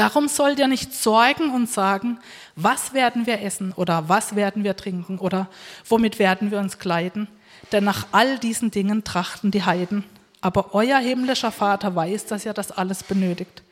Darum 0.00 0.28
sollt 0.28 0.58
ihr 0.58 0.66
nicht 0.66 0.94
sorgen 0.94 1.50
und 1.50 1.68
sagen, 1.68 2.20
was 2.56 2.94
werden 2.94 3.26
wir 3.26 3.42
essen 3.42 3.72
oder 3.72 4.08
was 4.08 4.34
werden 4.34 4.64
wir 4.64 4.74
trinken 4.74 5.18
oder 5.18 5.46
womit 5.86 6.18
werden 6.18 6.50
wir 6.50 6.58
uns 6.58 6.78
kleiden. 6.78 7.28
Denn 7.70 7.84
nach 7.84 8.06
all 8.10 8.38
diesen 8.38 8.70
Dingen 8.70 9.04
trachten 9.04 9.50
die 9.50 9.62
Heiden. 9.62 10.04
Aber 10.40 10.74
euer 10.74 10.96
himmlischer 10.96 11.52
Vater 11.52 11.94
weiß, 11.94 12.24
dass 12.24 12.46
ihr 12.46 12.54
das 12.54 12.72
alles 12.72 13.02
benötigt. 13.02 13.62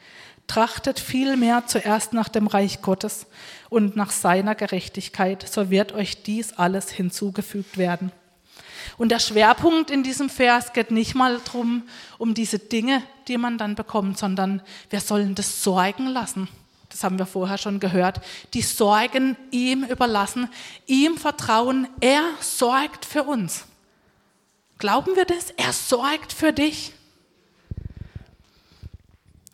Trachtet 0.48 1.00
vielmehr 1.00 1.62
zuerst 1.66 2.12
nach 2.12 2.28
dem 2.28 2.46
Reich 2.46 2.82
Gottes 2.82 3.26
und 3.70 3.96
nach 3.96 4.10
seiner 4.10 4.54
Gerechtigkeit, 4.54 5.48
so 5.48 5.70
wird 5.70 5.92
euch 5.92 6.24
dies 6.24 6.52
alles 6.52 6.90
hinzugefügt 6.90 7.78
werden. 7.78 8.12
Und 8.96 9.10
der 9.10 9.18
Schwerpunkt 9.18 9.90
in 9.90 10.02
diesem 10.02 10.30
Vers 10.30 10.72
geht 10.72 10.90
nicht 10.90 11.14
mal 11.14 11.40
darum, 11.44 11.82
um 12.18 12.34
diese 12.34 12.58
Dinge, 12.58 13.02
die 13.28 13.38
man 13.38 13.58
dann 13.58 13.74
bekommt, 13.74 14.18
sondern 14.18 14.62
wir 14.90 15.00
sollen 15.00 15.34
das 15.34 15.62
sorgen 15.62 16.06
lassen. 16.06 16.48
Das 16.88 17.04
haben 17.04 17.18
wir 17.18 17.26
vorher 17.26 17.58
schon 17.58 17.80
gehört. 17.80 18.20
Die 18.54 18.62
Sorgen 18.62 19.36
ihm 19.50 19.84
überlassen, 19.84 20.48
ihm 20.86 21.18
vertrauen. 21.18 21.86
Er 22.00 22.22
sorgt 22.40 23.04
für 23.04 23.24
uns. 23.24 23.64
Glauben 24.78 25.16
wir 25.16 25.24
das? 25.24 25.50
Er 25.50 25.72
sorgt 25.72 26.32
für 26.32 26.52
dich. 26.52 26.92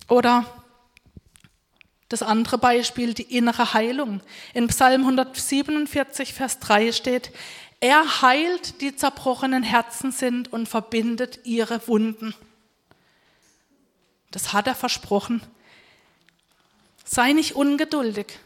Oder 0.08 0.44
das 2.08 2.22
andere 2.22 2.58
Beispiel, 2.58 3.14
die 3.14 3.36
innere 3.36 3.74
Heilung. 3.74 4.20
In 4.52 4.68
Psalm 4.68 5.00
147, 5.00 6.34
Vers 6.34 6.60
3 6.60 6.92
steht, 6.92 7.32
er 7.84 8.22
heilt, 8.22 8.80
die 8.80 8.96
zerbrochenen 8.96 9.62
Herzen 9.62 10.10
sind 10.10 10.50
und 10.50 10.66
verbindet 10.66 11.40
ihre 11.44 11.86
Wunden. 11.86 12.34
Das 14.30 14.54
hat 14.54 14.66
er 14.66 14.74
versprochen. 14.74 15.42
Sei 17.04 17.34
nicht 17.34 17.56
ungeduldig. 17.56 18.38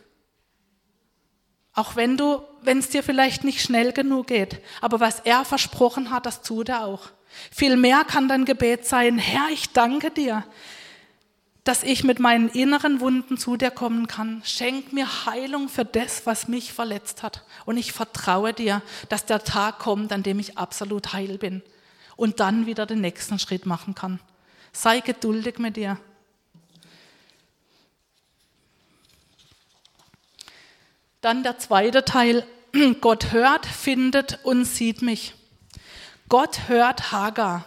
Auch 1.72 1.94
wenn 1.94 2.16
du, 2.16 2.42
wenn 2.62 2.78
es 2.78 2.88
dir 2.88 3.04
vielleicht 3.04 3.44
nicht 3.44 3.62
schnell 3.62 3.92
genug 3.92 4.26
geht. 4.26 4.60
Aber 4.80 4.98
was 4.98 5.20
er 5.20 5.44
versprochen 5.44 6.10
hat, 6.10 6.26
das 6.26 6.42
tut 6.42 6.68
er 6.68 6.84
auch. 6.84 7.10
Vielmehr 7.52 8.02
kann 8.04 8.26
dein 8.26 8.44
Gebet 8.44 8.86
sein, 8.86 9.18
Herr, 9.18 9.50
ich 9.52 9.70
danke 9.72 10.10
dir, 10.10 10.44
dass 11.68 11.82
ich 11.82 12.02
mit 12.02 12.18
meinen 12.18 12.48
inneren 12.48 12.98
Wunden 12.98 13.36
zu 13.36 13.58
dir 13.58 13.70
kommen 13.70 14.06
kann. 14.06 14.40
Schenk 14.42 14.94
mir 14.94 15.26
Heilung 15.26 15.68
für 15.68 15.84
das, 15.84 16.24
was 16.24 16.48
mich 16.48 16.72
verletzt 16.72 17.22
hat. 17.22 17.44
Und 17.66 17.76
ich 17.76 17.92
vertraue 17.92 18.54
dir, 18.54 18.80
dass 19.10 19.26
der 19.26 19.44
Tag 19.44 19.78
kommt, 19.78 20.10
an 20.10 20.22
dem 20.22 20.38
ich 20.38 20.56
absolut 20.56 21.12
heil 21.12 21.36
bin 21.36 21.62
und 22.16 22.40
dann 22.40 22.64
wieder 22.64 22.86
den 22.86 23.02
nächsten 23.02 23.38
Schritt 23.38 23.66
machen 23.66 23.94
kann. 23.94 24.18
Sei 24.72 25.00
geduldig 25.00 25.58
mit 25.58 25.76
dir. 25.76 25.98
Dann 31.20 31.42
der 31.42 31.58
zweite 31.58 32.02
Teil. 32.06 32.46
Gott 33.02 33.32
hört, 33.32 33.66
findet 33.66 34.42
und 34.42 34.64
sieht 34.64 35.02
mich. 35.02 35.34
Gott 36.30 36.68
hört 36.68 37.12
Hagar. 37.12 37.66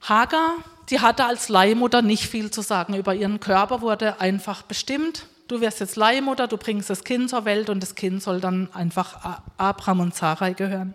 Hagar 0.00 0.56
die 0.90 1.00
hatte 1.00 1.24
als 1.24 1.48
Leihmutter 1.48 2.02
nicht 2.02 2.26
viel 2.26 2.50
zu 2.50 2.62
sagen 2.62 2.94
über 2.94 3.14
ihren 3.14 3.40
Körper, 3.40 3.80
wurde 3.80 4.20
einfach 4.20 4.62
bestimmt. 4.62 5.26
Du 5.48 5.60
wirst 5.60 5.80
jetzt 5.80 5.96
Leihmutter, 5.96 6.48
du 6.48 6.56
bringst 6.56 6.90
das 6.90 7.04
Kind 7.04 7.30
zur 7.30 7.44
Welt 7.44 7.68
und 7.68 7.82
das 7.82 7.94
Kind 7.94 8.22
soll 8.22 8.40
dann 8.40 8.72
einfach 8.72 9.40
Abraham 9.56 10.00
und 10.00 10.14
Sarai 10.14 10.52
gehören. 10.54 10.94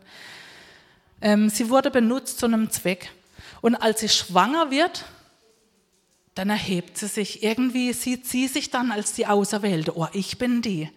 Ähm, 1.21 1.49
sie 1.49 1.69
wurde 1.69 1.91
benutzt 1.91 2.39
zu 2.39 2.45
einem 2.45 2.69
Zweck. 2.69 3.11
Und 3.61 3.75
als 3.75 3.99
sie 3.99 4.09
schwanger 4.09 4.71
wird, 4.71 5.05
dann 6.35 6.49
erhebt 6.49 6.97
sie 6.97 7.07
sich. 7.07 7.43
Irgendwie 7.43 7.93
sieht 7.93 8.25
sie 8.25 8.47
sich 8.47 8.69
dann 8.69 8.91
als 8.91 9.13
die 9.13 9.27
Auserwählte. 9.27 9.97
Oh, 9.97 10.07
ich 10.13 10.37
bin 10.37 10.61
die, 10.61 10.89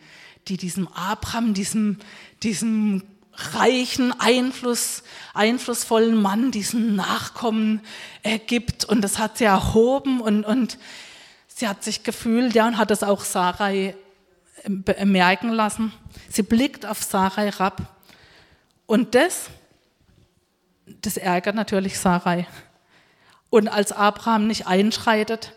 die 0.49 0.57
diesem 0.57 0.89
Abraham, 0.89 1.55
diesem, 1.55 1.99
diesem 2.43 3.03
reichen, 3.35 4.13
Einfluss, 4.19 5.03
einflussvollen 5.35 6.21
Mann 6.21 6.51
diesen 6.51 6.97
Nachkommen 6.97 7.81
äh, 8.23 8.39
gibt. 8.39 8.85
Und 8.85 9.03
das 9.03 9.19
hat 9.19 9.39
sie 9.39 9.45
erhoben 9.45 10.21
und, 10.21 10.45
und 10.45 10.79
sie 11.49 11.69
hat 11.69 11.83
sich 11.83 12.03
gefühlt, 12.03 12.55
ja, 12.55 12.67
und 12.67 12.79
hat 12.79 12.91
es 12.91 13.03
auch 13.03 13.25
Sarai 13.25 13.95
äh, 14.65 15.05
merken 15.05 15.51
lassen. 15.51 15.93
Sie 16.29 16.43
blickt 16.43 16.87
auf 16.87 17.03
Sarai 17.03 17.49
rab. 17.51 17.83
Und 18.87 19.15
das, 19.15 19.49
das 20.87 21.17
ärgert 21.17 21.55
natürlich 21.55 21.99
Sarai. 21.99 22.47
Und 23.51 23.69
als 23.69 23.93
Abraham 23.93 24.47
nicht 24.47 24.67
einschreitet, 24.67 25.55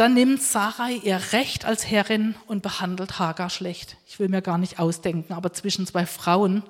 Dann 0.00 0.14
nimmt 0.14 0.42
Sarai 0.42 0.94
ihr 0.94 1.20
Recht 1.32 1.66
als 1.66 1.86
Herrin 1.86 2.34
und 2.46 2.62
behandelt 2.62 3.18
Hagar 3.18 3.50
schlecht. 3.50 3.98
Ich 4.06 4.18
will 4.18 4.30
mir 4.30 4.40
gar 4.40 4.56
nicht 4.56 4.78
ausdenken, 4.78 5.34
aber 5.34 5.52
zwischen 5.52 5.86
zwei 5.86 6.06
Frauen, 6.06 6.62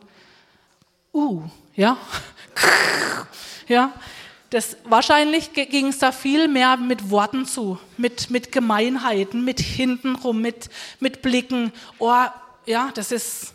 uh, 1.12 1.43
ja, 1.75 1.97
ja, 3.69 3.93
das, 4.50 4.76
wahrscheinlich 4.85 5.52
ging 5.52 5.88
es 5.88 5.99
da 5.99 6.11
viel 6.11 6.49
mehr 6.49 6.76
mit 6.76 7.11
Worten 7.11 7.47
zu, 7.47 7.79
mit, 7.97 8.31
mit 8.31 8.50
Gemeinheiten, 8.50 9.45
mit 9.45 9.61
hintenrum, 9.61 10.40
mit, 10.40 10.69
mit 10.99 11.23
Blicken. 11.23 11.73
Oh, 11.99 12.25
ja, 12.67 12.90
das 12.95 13.12
ist 13.12 13.55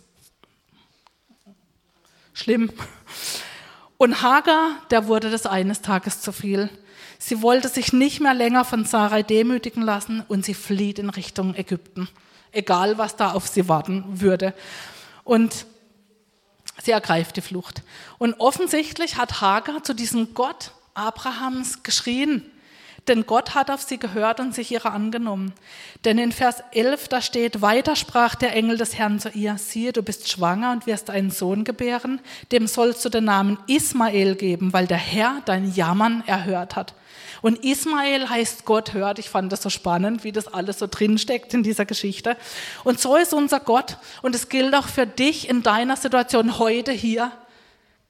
schlimm. 2.34 2.72
Und 3.98 4.22
Hagar, 4.22 4.72
der 4.90 5.08
wurde 5.08 5.30
das 5.30 5.46
eines 5.46 5.82
Tages 5.82 6.22
zu 6.22 6.32
viel. 6.32 6.70
Sie 7.20 7.42
wollte 7.42 7.68
sich 7.68 7.92
nicht 7.92 8.22
mehr 8.22 8.34
länger 8.34 8.64
von 8.64 8.86
Sarai 8.86 9.24
demütigen 9.24 9.82
lassen 9.84 10.24
und 10.28 10.46
sie 10.46 10.54
flieht 10.54 11.00
in 11.00 11.10
Richtung 11.10 11.56
Ägypten, 11.56 12.08
egal 12.52 12.98
was 12.98 13.18
da 13.18 13.32
auf 13.32 13.48
sie 13.48 13.68
warten 13.68 14.06
würde. 14.22 14.54
Und 15.24 15.66
sie 16.82 16.92
ergreift 16.92 17.38
die 17.38 17.42
Flucht. 17.42 17.82
Und 18.18 18.34
offensichtlich 18.36 19.18
hat 19.18 19.42
Hagar 19.42 19.84
zu 19.84 19.94
diesem 19.94 20.34
Gott 20.34 20.72
Abrahams 20.94 21.84
geschrien. 21.84 22.44
Denn 23.08 23.26
Gott 23.26 23.54
hat 23.54 23.70
auf 23.70 23.82
sie 23.82 24.00
gehört 24.00 24.40
und 24.40 24.56
sich 24.56 24.72
ihrer 24.72 24.92
angenommen. 24.92 25.54
Denn 26.06 26.18
in 26.18 26.32
Vers 26.32 26.64
11, 26.72 27.08
da 27.08 27.22
steht, 27.22 27.62
weiter 27.62 27.96
sprach 27.96 28.34
der 28.34 28.56
Engel 28.56 28.78
des 28.78 28.98
Herrn 28.98 29.20
zu 29.20 29.30
ihr, 29.30 29.58
siehe, 29.58 29.94
du 29.94 30.02
bist 30.02 30.30
schwanger 30.30 30.72
und 30.72 30.88
wirst 30.88 31.10
einen 31.10 31.30
Sohn 31.30 31.64
gebären, 31.64 32.20
dem 32.52 32.66
sollst 32.68 33.06
du 33.06 33.10
den 33.10 33.26
Namen 33.26 33.60
Ismael 33.68 34.36
geben, 34.36 34.74
weil 34.74 34.88
der 34.88 34.98
Herr 34.98 35.42
dein 35.46 35.72
Jammern 35.74 36.24
erhört 36.26 36.76
hat. 36.76 36.96
Und 37.42 37.64
Ismael 37.64 38.28
heißt 38.28 38.66
Gott 38.66 38.94
hört. 38.94 39.20
Ich 39.20 39.30
fand 39.30 39.52
das 39.52 39.62
so 39.62 39.70
spannend, 39.70 40.24
wie 40.24 40.32
das 40.32 40.48
alles 40.48 40.80
so 40.80 40.88
drinsteckt 40.90 41.54
in 41.54 41.62
dieser 41.62 41.86
Geschichte. 41.86 42.38
Und 42.84 43.00
so 43.00 43.16
ist 43.16 43.34
unser 43.36 43.60
Gott. 43.60 43.98
Und 44.24 44.34
es 44.34 44.50
gilt 44.50 44.74
auch 44.74 44.88
für 44.88 45.06
dich 45.06 45.48
in 45.48 45.62
deiner 45.62 45.96
Situation 45.96 46.58
heute 46.58 46.92
hier. 46.92 47.32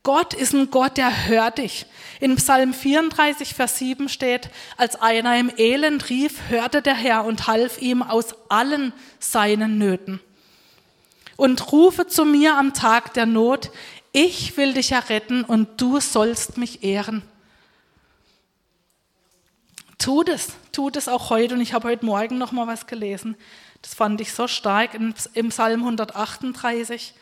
Gott 0.05 0.35
ist 0.35 0.53
ein 0.53 0.69
Gott, 0.69 0.97
der 0.97 1.27
hört 1.27 1.57
dich. 1.57 1.87
In 2.19 2.35
Psalm 2.35 2.75
34, 2.75 3.55
Vers 3.55 3.79
7 3.79 4.07
steht, 4.07 4.51
als 4.77 4.95
einer 4.95 5.35
im 5.39 5.51
Elend 5.57 6.11
rief, 6.11 6.47
hörte 6.47 6.83
der 6.83 6.93
Herr 6.93 7.25
und 7.25 7.47
half 7.47 7.81
ihm 7.81 8.03
aus 8.03 8.35
allen 8.47 8.93
seinen 9.19 9.79
Nöten. 9.79 10.19
Und 11.37 11.71
rufe 11.71 12.05
zu 12.05 12.23
mir 12.23 12.55
am 12.55 12.75
Tag 12.75 13.15
der 13.15 13.25
Not, 13.25 13.71
ich 14.11 14.55
will 14.57 14.75
dich 14.75 14.91
erretten 14.91 15.43
und 15.43 15.81
du 15.81 15.99
sollst 15.99 16.59
mich 16.59 16.83
ehren. 16.83 17.23
Tu 19.97 20.23
das, 20.23 20.49
tu 20.71 20.91
das 20.91 21.07
auch 21.07 21.31
heute. 21.31 21.55
Und 21.55 21.61
ich 21.61 21.73
habe 21.73 21.87
heute 21.87 22.05
Morgen 22.05 22.37
noch 22.37 22.51
mal 22.51 22.67
was 22.67 22.85
gelesen. 22.85 23.35
Das 23.81 23.95
fand 23.95 24.21
ich 24.21 24.33
so 24.33 24.47
stark 24.47 24.91
im 24.93 25.49
Psalm 25.49 25.79
138. 25.81 27.15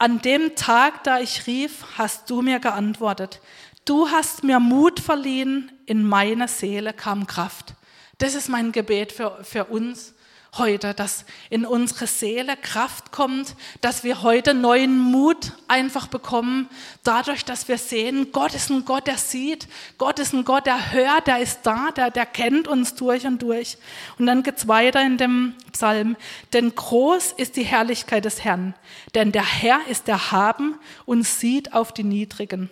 An 0.00 0.20
dem 0.20 0.54
Tag, 0.54 1.02
da 1.02 1.18
ich 1.18 1.48
rief, 1.48 1.84
hast 1.98 2.30
du 2.30 2.40
mir 2.40 2.60
geantwortet. 2.60 3.40
Du 3.84 4.08
hast 4.08 4.44
mir 4.44 4.60
Mut 4.60 5.00
verliehen, 5.00 5.72
in 5.86 6.04
meine 6.04 6.46
Seele 6.46 6.92
kam 6.92 7.26
Kraft. 7.26 7.74
Das 8.18 8.36
ist 8.36 8.48
mein 8.48 8.70
Gebet 8.70 9.10
für, 9.10 9.42
für 9.42 9.64
uns 9.64 10.14
heute, 10.56 10.94
dass 10.94 11.24
in 11.50 11.66
unsere 11.66 12.06
Seele 12.06 12.56
Kraft 12.56 13.12
kommt, 13.12 13.54
dass 13.80 14.02
wir 14.02 14.22
heute 14.22 14.54
neuen 14.54 14.98
Mut 14.98 15.52
einfach 15.68 16.06
bekommen, 16.06 16.68
dadurch, 17.04 17.44
dass 17.44 17.68
wir 17.68 17.76
sehen, 17.76 18.32
Gott 18.32 18.54
ist 18.54 18.70
ein 18.70 18.84
Gott, 18.84 19.06
der 19.06 19.18
sieht, 19.18 19.68
Gott 19.98 20.18
ist 20.18 20.32
ein 20.32 20.44
Gott, 20.44 20.66
der 20.66 20.92
hört, 20.92 21.26
der 21.26 21.40
ist 21.40 21.60
da, 21.64 21.90
der, 21.90 22.10
der 22.10 22.26
kennt 22.26 22.66
uns 22.66 22.94
durch 22.94 23.26
und 23.26 23.42
durch. 23.42 23.76
Und 24.18 24.26
dann 24.26 24.42
geht's 24.42 24.68
weiter 24.68 25.04
in 25.04 25.18
dem 25.18 25.54
Psalm, 25.72 26.16
denn 26.52 26.74
groß 26.74 27.32
ist 27.32 27.56
die 27.56 27.64
Herrlichkeit 27.64 28.24
des 28.24 28.42
Herrn, 28.44 28.74
denn 29.14 29.32
der 29.32 29.44
Herr 29.44 29.80
ist 29.88 30.08
erhaben 30.08 30.78
und 31.04 31.24
sieht 31.24 31.74
auf 31.74 31.92
die 31.92 32.04
Niedrigen. 32.04 32.70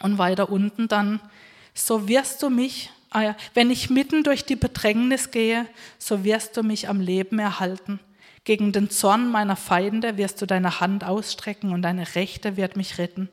Und 0.00 0.18
weiter 0.18 0.50
unten 0.50 0.88
dann, 0.88 1.20
so 1.74 2.08
wirst 2.08 2.42
du 2.42 2.50
mich 2.50 2.90
Ah 3.10 3.34
wenn 3.54 3.70
ich 3.70 3.90
mitten 3.90 4.22
durch 4.22 4.44
die 4.44 4.56
Bedrängnis 4.56 5.30
gehe, 5.30 5.66
so 5.98 6.24
wirst 6.24 6.56
du 6.56 6.62
mich 6.62 6.88
am 6.88 7.00
Leben 7.00 7.38
erhalten. 7.38 8.00
Gegen 8.44 8.70
den 8.70 8.90
Zorn 8.90 9.30
meiner 9.30 9.56
Feinde 9.56 10.16
wirst 10.18 10.40
du 10.40 10.46
deine 10.46 10.78
Hand 10.78 11.02
ausstrecken 11.02 11.72
und 11.72 11.82
deine 11.82 12.14
Rechte 12.14 12.56
wird 12.56 12.76
mich 12.76 12.98
retten. 12.98 13.28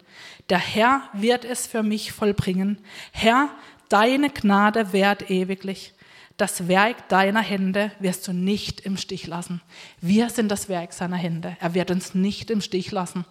Der 0.49 0.57
Herr 0.57 1.03
wird 1.13 1.45
es 1.45 1.67
für 1.67 1.83
mich 1.83 2.11
vollbringen. 2.11 2.79
Herr, 3.11 3.49
deine 3.89 4.31
Gnade 4.31 4.91
währt 4.91 5.29
ewiglich. 5.29 5.93
Das 6.37 6.67
Werk 6.67 7.09
deiner 7.09 7.41
Hände 7.41 7.91
wirst 7.99 8.27
du 8.27 8.33
nicht 8.33 8.81
im 8.81 8.97
Stich 8.97 9.27
lassen. 9.27 9.61
Wir 10.01 10.29
sind 10.31 10.49
das 10.49 10.67
Werk 10.67 10.93
seiner 10.93 11.17
Hände. 11.17 11.57
Er 11.59 11.75
wird 11.75 11.91
uns 11.91 12.15
nicht 12.15 12.49
im 12.49 12.59
Stich 12.59 12.91
lassen. 12.91 13.23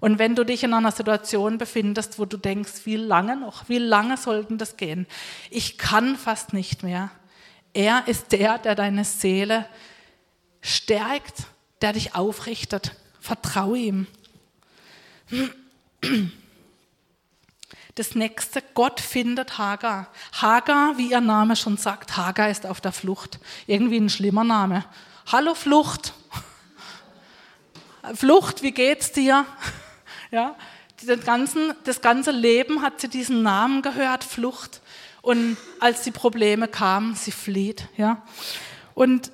Und 0.00 0.18
wenn 0.18 0.34
du 0.34 0.44
dich 0.44 0.64
in 0.64 0.72
einer 0.72 0.92
Situation 0.92 1.58
befindest, 1.58 2.18
wo 2.18 2.24
du 2.24 2.38
denkst, 2.38 2.84
wie 2.84 2.96
lange 2.96 3.36
noch, 3.36 3.68
wie 3.68 3.78
lange 3.78 4.16
sollten 4.16 4.56
das 4.56 4.76
gehen? 4.76 5.06
Ich 5.50 5.76
kann 5.76 6.16
fast 6.16 6.54
nicht 6.54 6.82
mehr. 6.82 7.10
Er 7.74 8.08
ist 8.08 8.32
der, 8.32 8.58
der 8.58 8.74
deine 8.74 9.04
Seele 9.04 9.66
stärkt, 10.62 11.44
der 11.82 11.92
dich 11.92 12.14
aufrichtet. 12.14 12.96
Vertraue 13.20 13.78
ihm. 13.78 14.06
Das 17.94 18.14
nächste, 18.14 18.62
Gott 18.74 19.00
findet 19.00 19.58
Hagar. 19.58 20.08
Hagar, 20.32 20.96
wie 20.96 21.10
ihr 21.10 21.20
Name 21.20 21.56
schon 21.56 21.76
sagt, 21.76 22.16
Hagar 22.16 22.48
ist 22.48 22.64
auf 22.64 22.80
der 22.80 22.92
Flucht. 22.92 23.38
Irgendwie 23.66 23.98
ein 23.98 24.08
schlimmer 24.08 24.44
Name. 24.44 24.84
Hallo 25.30 25.54
Flucht. 25.54 26.14
Flucht, 28.14 28.62
wie 28.62 28.72
geht's 28.72 29.12
dir? 29.12 29.44
Ja? 30.30 30.56
Den 31.02 31.20
ganzen, 31.24 31.72
das 31.84 32.02
ganze 32.02 32.30
Leben 32.30 32.82
hat 32.82 33.00
sie 33.00 33.08
diesen 33.08 33.42
Namen 33.42 33.82
gehört, 33.82 34.24
Flucht. 34.24 34.80
Und 35.22 35.56
als 35.80 36.02
die 36.02 36.10
Probleme 36.10 36.68
kamen, 36.68 37.14
sie 37.14 37.32
flieht. 37.32 37.88
Ja? 37.96 38.22
Und 38.94 39.32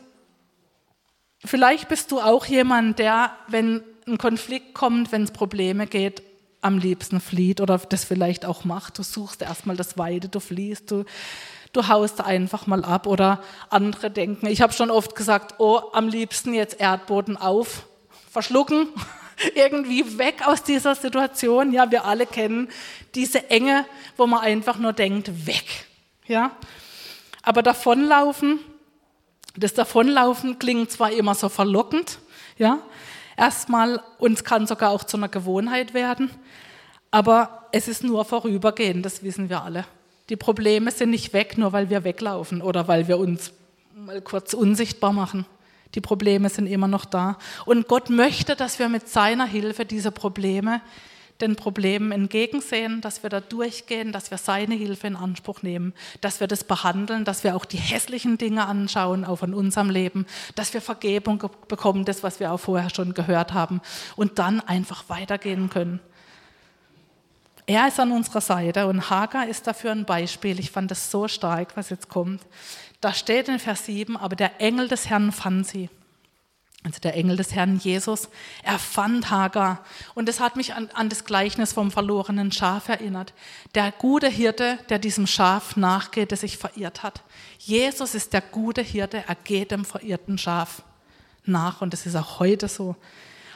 vielleicht 1.44 1.88
bist 1.88 2.10
du 2.12 2.20
auch 2.20 2.46
jemand, 2.46 2.98
der, 2.98 3.32
wenn 3.48 3.82
ein 4.06 4.18
Konflikt 4.18 4.74
kommt, 4.74 5.12
wenn 5.12 5.24
es 5.24 5.32
Probleme 5.32 5.86
geht, 5.86 6.22
am 6.60 6.78
liebsten 6.78 7.20
flieht 7.20 7.60
oder 7.60 7.78
das 7.78 8.04
vielleicht 8.04 8.44
auch 8.44 8.64
macht. 8.64 8.98
Du 8.98 9.02
suchst 9.02 9.42
erstmal 9.42 9.76
das 9.76 9.98
Weide, 9.98 10.28
du 10.28 10.40
fliehst, 10.40 10.90
du, 10.90 11.04
du 11.72 11.88
haust 11.88 12.20
einfach 12.20 12.66
mal 12.66 12.84
ab 12.84 13.06
oder 13.06 13.42
andere 13.70 14.10
denken. 14.10 14.46
Ich 14.46 14.62
habe 14.62 14.72
schon 14.72 14.90
oft 14.90 15.14
gesagt, 15.14 15.56
oh, 15.58 15.80
am 15.92 16.08
liebsten 16.08 16.54
jetzt 16.54 16.80
Erdboden 16.80 17.36
auf, 17.36 17.86
verschlucken 18.30 18.88
irgendwie 19.54 20.18
weg 20.18 20.46
aus 20.46 20.62
dieser 20.62 20.94
Situation. 20.94 21.72
Ja, 21.72 21.90
wir 21.90 22.04
alle 22.04 22.26
kennen 22.26 22.68
diese 23.14 23.50
Enge, 23.50 23.84
wo 24.16 24.26
man 24.26 24.40
einfach 24.40 24.78
nur 24.78 24.92
denkt, 24.92 25.46
weg. 25.46 25.86
Ja, 26.26 26.52
aber 27.42 27.62
davonlaufen, 27.62 28.58
das 29.56 29.72
Davonlaufen 29.74 30.58
klingt 30.58 30.90
zwar 30.90 31.12
immer 31.12 31.34
so 31.34 31.48
verlockend, 31.48 32.18
ja, 32.58 32.80
erstmal 33.36 34.02
und 34.18 34.44
kann 34.44 34.66
sogar 34.66 34.90
auch 34.90 35.04
zu 35.04 35.16
einer 35.16 35.28
Gewohnheit 35.28 35.94
werden, 35.94 36.30
aber 37.12 37.68
es 37.70 37.86
ist 37.86 38.02
nur 38.02 38.24
vorübergehend, 38.24 39.06
das 39.06 39.22
wissen 39.22 39.48
wir 39.48 39.62
alle. 39.62 39.84
Die 40.28 40.36
Probleme 40.36 40.90
sind 40.90 41.10
nicht 41.10 41.32
weg, 41.32 41.56
nur 41.56 41.72
weil 41.72 41.88
wir 41.88 42.02
weglaufen 42.02 42.60
oder 42.60 42.88
weil 42.88 43.06
wir 43.06 43.18
uns 43.18 43.52
mal 43.94 44.20
kurz 44.20 44.52
unsichtbar 44.52 45.12
machen. 45.12 45.46
Die 45.94 46.00
Probleme 46.00 46.48
sind 46.48 46.66
immer 46.66 46.88
noch 46.88 47.04
da. 47.04 47.38
Und 47.64 47.88
Gott 47.88 48.10
möchte, 48.10 48.56
dass 48.56 48.78
wir 48.78 48.88
mit 48.88 49.08
seiner 49.08 49.46
Hilfe 49.46 49.84
diese 49.84 50.10
Probleme, 50.10 50.80
den 51.40 51.56
Problemen 51.56 52.12
entgegensehen, 52.12 53.00
dass 53.00 53.22
wir 53.22 53.30
da 53.30 53.40
durchgehen, 53.40 54.12
dass 54.12 54.30
wir 54.30 54.38
seine 54.38 54.74
Hilfe 54.74 55.06
in 55.06 55.16
Anspruch 55.16 55.62
nehmen, 55.62 55.92
dass 56.20 56.40
wir 56.40 56.46
das 56.46 56.64
behandeln, 56.64 57.24
dass 57.24 57.44
wir 57.44 57.56
auch 57.56 57.64
die 57.64 57.76
hässlichen 57.76 58.38
Dinge 58.38 58.66
anschauen, 58.66 59.24
auch 59.24 59.42
in 59.42 59.54
unserem 59.54 59.90
Leben, 59.90 60.26
dass 60.54 60.72
wir 60.72 60.80
Vergebung 60.80 61.42
bekommen, 61.68 62.04
das, 62.04 62.22
was 62.22 62.40
wir 62.40 62.52
auch 62.52 62.60
vorher 62.60 62.90
schon 62.90 63.14
gehört 63.14 63.52
haben, 63.52 63.80
und 64.16 64.38
dann 64.38 64.60
einfach 64.60 65.04
weitergehen 65.08 65.68
können. 65.68 66.00
Er 67.68 67.88
ist 67.88 67.98
an 67.98 68.12
unserer 68.12 68.40
Seite 68.40 68.86
und 68.86 69.10
Hagar 69.10 69.48
ist 69.48 69.66
dafür 69.66 69.90
ein 69.90 70.04
Beispiel. 70.04 70.60
Ich 70.60 70.70
fand 70.70 70.88
das 70.88 71.10
so 71.10 71.26
stark, 71.26 71.76
was 71.76 71.90
jetzt 71.90 72.08
kommt. 72.08 72.40
Da 73.06 73.14
steht 73.14 73.46
in 73.46 73.60
Vers 73.60 73.86
7, 73.86 74.16
aber 74.16 74.34
der 74.34 74.60
Engel 74.60 74.88
des 74.88 75.08
Herrn 75.08 75.30
fand 75.30 75.64
sie. 75.64 75.88
Also 76.82 76.98
der 76.98 77.14
Engel 77.14 77.36
des 77.36 77.54
Herrn 77.54 77.76
Jesus, 77.76 78.28
er 78.64 78.80
fand 78.80 79.30
Hagar. 79.30 79.84
Und 80.16 80.28
das 80.28 80.40
hat 80.40 80.56
mich 80.56 80.74
an, 80.74 80.90
an, 80.92 81.08
das 81.08 81.24
Gleichnis 81.24 81.72
vom 81.72 81.92
verlorenen 81.92 82.50
Schaf 82.50 82.88
erinnert. 82.88 83.32
Der 83.76 83.92
gute 83.92 84.26
Hirte, 84.26 84.80
der 84.88 84.98
diesem 84.98 85.28
Schaf 85.28 85.76
nachgeht, 85.76 86.32
das 86.32 86.40
sich 86.40 86.58
verirrt 86.58 87.04
hat. 87.04 87.22
Jesus 87.60 88.16
ist 88.16 88.32
der 88.32 88.40
gute 88.40 88.82
Hirte, 88.82 89.22
er 89.24 89.36
geht 89.36 89.70
dem 89.70 89.84
verirrten 89.84 90.36
Schaf 90.36 90.82
nach. 91.44 91.82
Und 91.82 91.92
das 91.92 92.06
ist 92.06 92.16
auch 92.16 92.40
heute 92.40 92.66
so. 92.66 92.96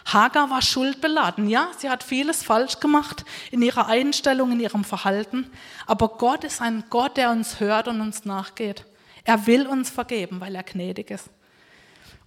Hagar 0.05 0.49
war 0.51 0.63
schuldbeladen. 0.63 1.49
Ja, 1.49 1.71
sie 1.77 1.91
hat 1.91 2.05
vieles 2.05 2.45
falsch 2.45 2.79
gemacht 2.79 3.25
in 3.51 3.63
ihrer 3.63 3.89
Einstellung, 3.89 4.53
in 4.53 4.61
ihrem 4.61 4.85
Verhalten. 4.85 5.51
Aber 5.89 6.07
Gott 6.07 6.45
ist 6.45 6.63
ein 6.63 6.85
Gott, 6.89 7.17
der 7.17 7.33
uns 7.33 7.59
hört 7.59 7.89
und 7.89 8.01
uns 8.01 8.25
nachgeht. 8.25 8.85
Er 9.25 9.47
will 9.47 9.67
uns 9.67 9.91
vergeben, 9.91 10.41
weil 10.41 10.55
er 10.55 10.63
gnädig 10.63 11.11
ist. 11.11 11.31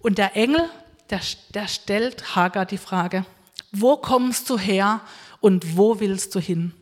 Und 0.00 0.18
der 0.18 0.36
Engel, 0.36 0.68
der, 1.10 1.20
der 1.54 1.68
stellt 1.68 2.36
Hagar 2.36 2.66
die 2.66 2.78
Frage, 2.78 3.24
wo 3.72 3.96
kommst 3.96 4.48
du 4.50 4.58
her 4.58 5.00
und 5.40 5.76
wo 5.76 6.00
willst 6.00 6.34
du 6.34 6.40
hin? 6.40 6.72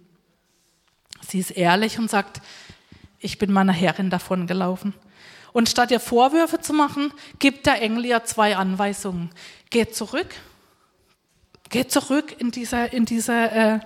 Sie 1.27 1.39
ist 1.39 1.53
ehrlich 1.53 1.99
und 1.99 2.11
sagt, 2.11 2.43
ich 3.19 3.39
bin 3.39 3.53
meiner 3.53 3.73
Herrin 3.73 4.11
davongelaufen. 4.11 4.95
Und 5.53 5.69
statt 5.69 5.91
ihr 5.91 6.01
Vorwürfe 6.01 6.61
zu 6.61 6.73
machen, 6.73 7.13
gibt 7.39 7.67
der 7.67 7.81
Engel 7.81 8.07
ihr 8.07 8.25
zwei 8.25 8.57
Anweisungen. 8.57 9.31
Geh 9.71 9.89
zurück, 9.89 10.35
geh 11.71 11.87
zurück 11.87 12.35
in 12.39 12.51
diese, 12.51 12.87
in 12.87 13.05
diese 13.05 13.33
äh, 13.33 13.81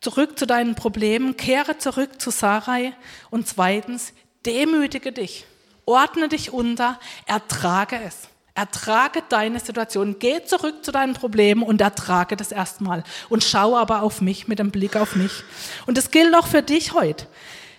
zurück 0.00 0.38
zu 0.38 0.46
deinen 0.46 0.74
Problemen, 0.74 1.36
kehre 1.36 1.78
zurück 1.78 2.20
zu 2.20 2.30
Sarai 2.30 2.92
und 3.30 3.46
zweitens, 3.46 4.12
demütige 4.46 5.12
dich, 5.12 5.46
ordne 5.86 6.28
dich 6.28 6.52
unter, 6.52 6.98
ertrage 7.26 8.00
es. 8.04 8.28
Ertrage 8.54 9.22
deine 9.30 9.60
Situation. 9.60 10.16
Geh 10.18 10.44
zurück 10.44 10.84
zu 10.84 10.92
deinen 10.92 11.14
Problemen 11.14 11.62
und 11.62 11.80
ertrage 11.80 12.36
das 12.36 12.52
erstmal. 12.52 13.02
Und 13.30 13.44
schau 13.44 13.76
aber 13.78 14.02
auf 14.02 14.20
mich 14.20 14.46
mit 14.46 14.58
dem 14.58 14.70
Blick 14.70 14.94
auf 14.94 15.16
mich. 15.16 15.32
Und 15.86 15.96
das 15.96 16.10
gilt 16.10 16.34
auch 16.34 16.46
für 16.46 16.62
dich 16.62 16.92
heute. 16.92 17.26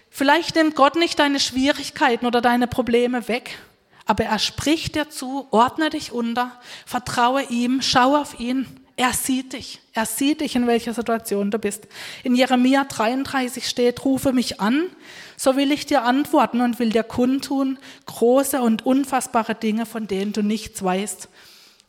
Vielleicht 0.10 0.56
nimmt 0.56 0.76
Gott 0.76 0.96
nicht 0.96 1.20
deine 1.20 1.40
Schwierigkeiten 1.40 2.26
oder 2.26 2.42
deine 2.42 2.68
Probleme 2.68 3.28
weg, 3.28 3.58
aber 4.06 4.26
er 4.26 4.40
spricht 4.40 4.96
dir 4.96 5.10
zu, 5.10 5.48
ordne 5.52 5.90
dich 5.90 6.12
unter, 6.12 6.52
vertraue 6.86 7.44
ihm, 7.50 7.82
schau 7.82 8.16
auf 8.16 8.40
ihn. 8.40 8.83
Er 8.96 9.14
sieht 9.14 9.54
dich. 9.54 9.80
Er 9.94 10.06
sieht 10.06 10.42
dich, 10.42 10.56
in 10.56 10.68
welcher 10.68 10.94
Situation 10.94 11.50
du 11.50 11.58
bist. 11.58 11.88
In 12.24 12.36
Jeremia 12.36 12.84
33 12.84 13.68
steht, 13.68 14.06
rufe 14.06 14.34
mich 14.34 14.62
an, 14.62 14.86
so 15.36 15.56
will 15.56 15.72
ich 15.72 15.88
dir 15.88 16.04
antworten 16.04 16.62
und 16.62 16.78
will 16.78 16.90
dir 16.90 17.04
kundtun 17.04 17.80
große 18.06 18.62
und 18.62 18.86
unfassbare 18.86 19.56
Dinge, 19.56 19.86
von 19.86 20.08
denen 20.08 20.32
du 20.32 20.44
nichts 20.44 20.84
weißt. 20.84 21.28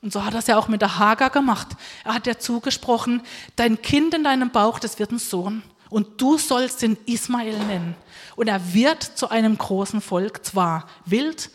Und 0.00 0.12
so 0.12 0.24
hat 0.24 0.34
er 0.34 0.40
es 0.40 0.46
ja 0.46 0.58
auch 0.58 0.68
mit 0.68 0.80
der 0.80 0.98
Hagar 0.98 1.30
gemacht. 1.30 1.68
Er 2.04 2.14
hat 2.14 2.26
dir 2.26 2.38
zugesprochen, 2.38 3.22
dein 3.56 3.80
Kind 3.80 4.14
in 4.14 4.24
deinem 4.24 4.50
Bauch, 4.50 4.78
das 4.78 4.98
wird 4.98 5.12
ein 5.12 5.18
Sohn. 5.18 5.62
Und 5.90 6.20
du 6.20 6.38
sollst 6.38 6.82
ihn 6.82 6.96
Ismael 7.06 7.58
nennen. 7.66 7.94
Und 8.36 8.48
er 8.48 8.74
wird 8.74 9.02
zu 9.02 9.28
einem 9.28 9.56
großen 9.56 10.00
Volk, 10.00 10.44
zwar 10.44 10.88
wild 11.04 11.50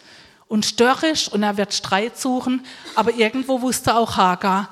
und 0.48 0.66
störrisch 0.66 1.28
und 1.28 1.44
er 1.44 1.58
wird 1.58 1.74
Streit 1.74 2.18
suchen, 2.18 2.66
aber 2.96 3.14
irgendwo 3.14 3.62
wusste 3.62 3.96
auch 3.96 4.18
Hagar, 4.18 4.70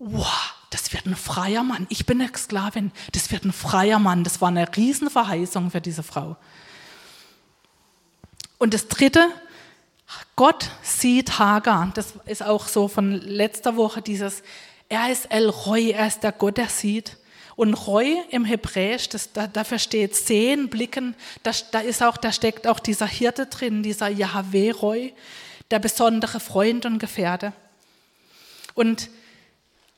wow, 0.00 0.54
das 0.70 0.92
wird 0.92 1.06
ein 1.06 1.14
freier 1.14 1.62
Mann. 1.62 1.86
Ich 1.90 2.06
bin 2.06 2.20
eine 2.20 2.30
Sklavin. 2.36 2.90
Das 3.12 3.30
wird 3.30 3.44
ein 3.44 3.52
freier 3.52 3.98
Mann. 3.98 4.24
Das 4.24 4.40
war 4.40 4.48
eine 4.48 4.66
Riesenverheißung 4.74 5.70
für 5.70 5.80
diese 5.80 6.02
Frau. 6.02 6.36
Und 8.58 8.74
das 8.74 8.88
Dritte, 8.88 9.28
Gott 10.36 10.70
sieht 10.82 11.38
Hagar. 11.38 11.92
Das 11.94 12.14
ist 12.26 12.42
auch 12.42 12.66
so 12.66 12.88
von 12.88 13.12
letzter 13.12 13.76
Woche 13.76 14.02
dieses, 14.02 14.42
er 14.88 15.12
ist 15.12 15.26
El 15.26 15.48
Roy, 15.48 15.90
er 15.90 16.06
ist 16.06 16.22
der 16.22 16.32
Gott, 16.32 16.56
der 16.56 16.68
sieht. 16.68 17.16
Und 17.56 17.74
Roy 17.74 18.16
im 18.30 18.46
Hebräisch, 18.46 19.10
das, 19.10 19.32
da, 19.32 19.46
dafür 19.46 19.78
steht 19.78 20.16
sehen, 20.16 20.70
blicken, 20.70 21.14
da, 21.42 21.50
da, 21.72 21.80
ist 21.80 22.02
auch, 22.02 22.16
da 22.16 22.32
steckt 22.32 22.66
auch 22.66 22.80
dieser 22.80 23.06
Hirte 23.06 23.46
drin, 23.46 23.82
dieser 23.82 24.08
Yahweh 24.08 24.70
Roy, 24.70 25.14
der 25.70 25.78
besondere 25.78 26.40
Freund 26.40 26.86
und 26.86 26.98
Gefährte. 26.98 27.52
Und 28.74 29.10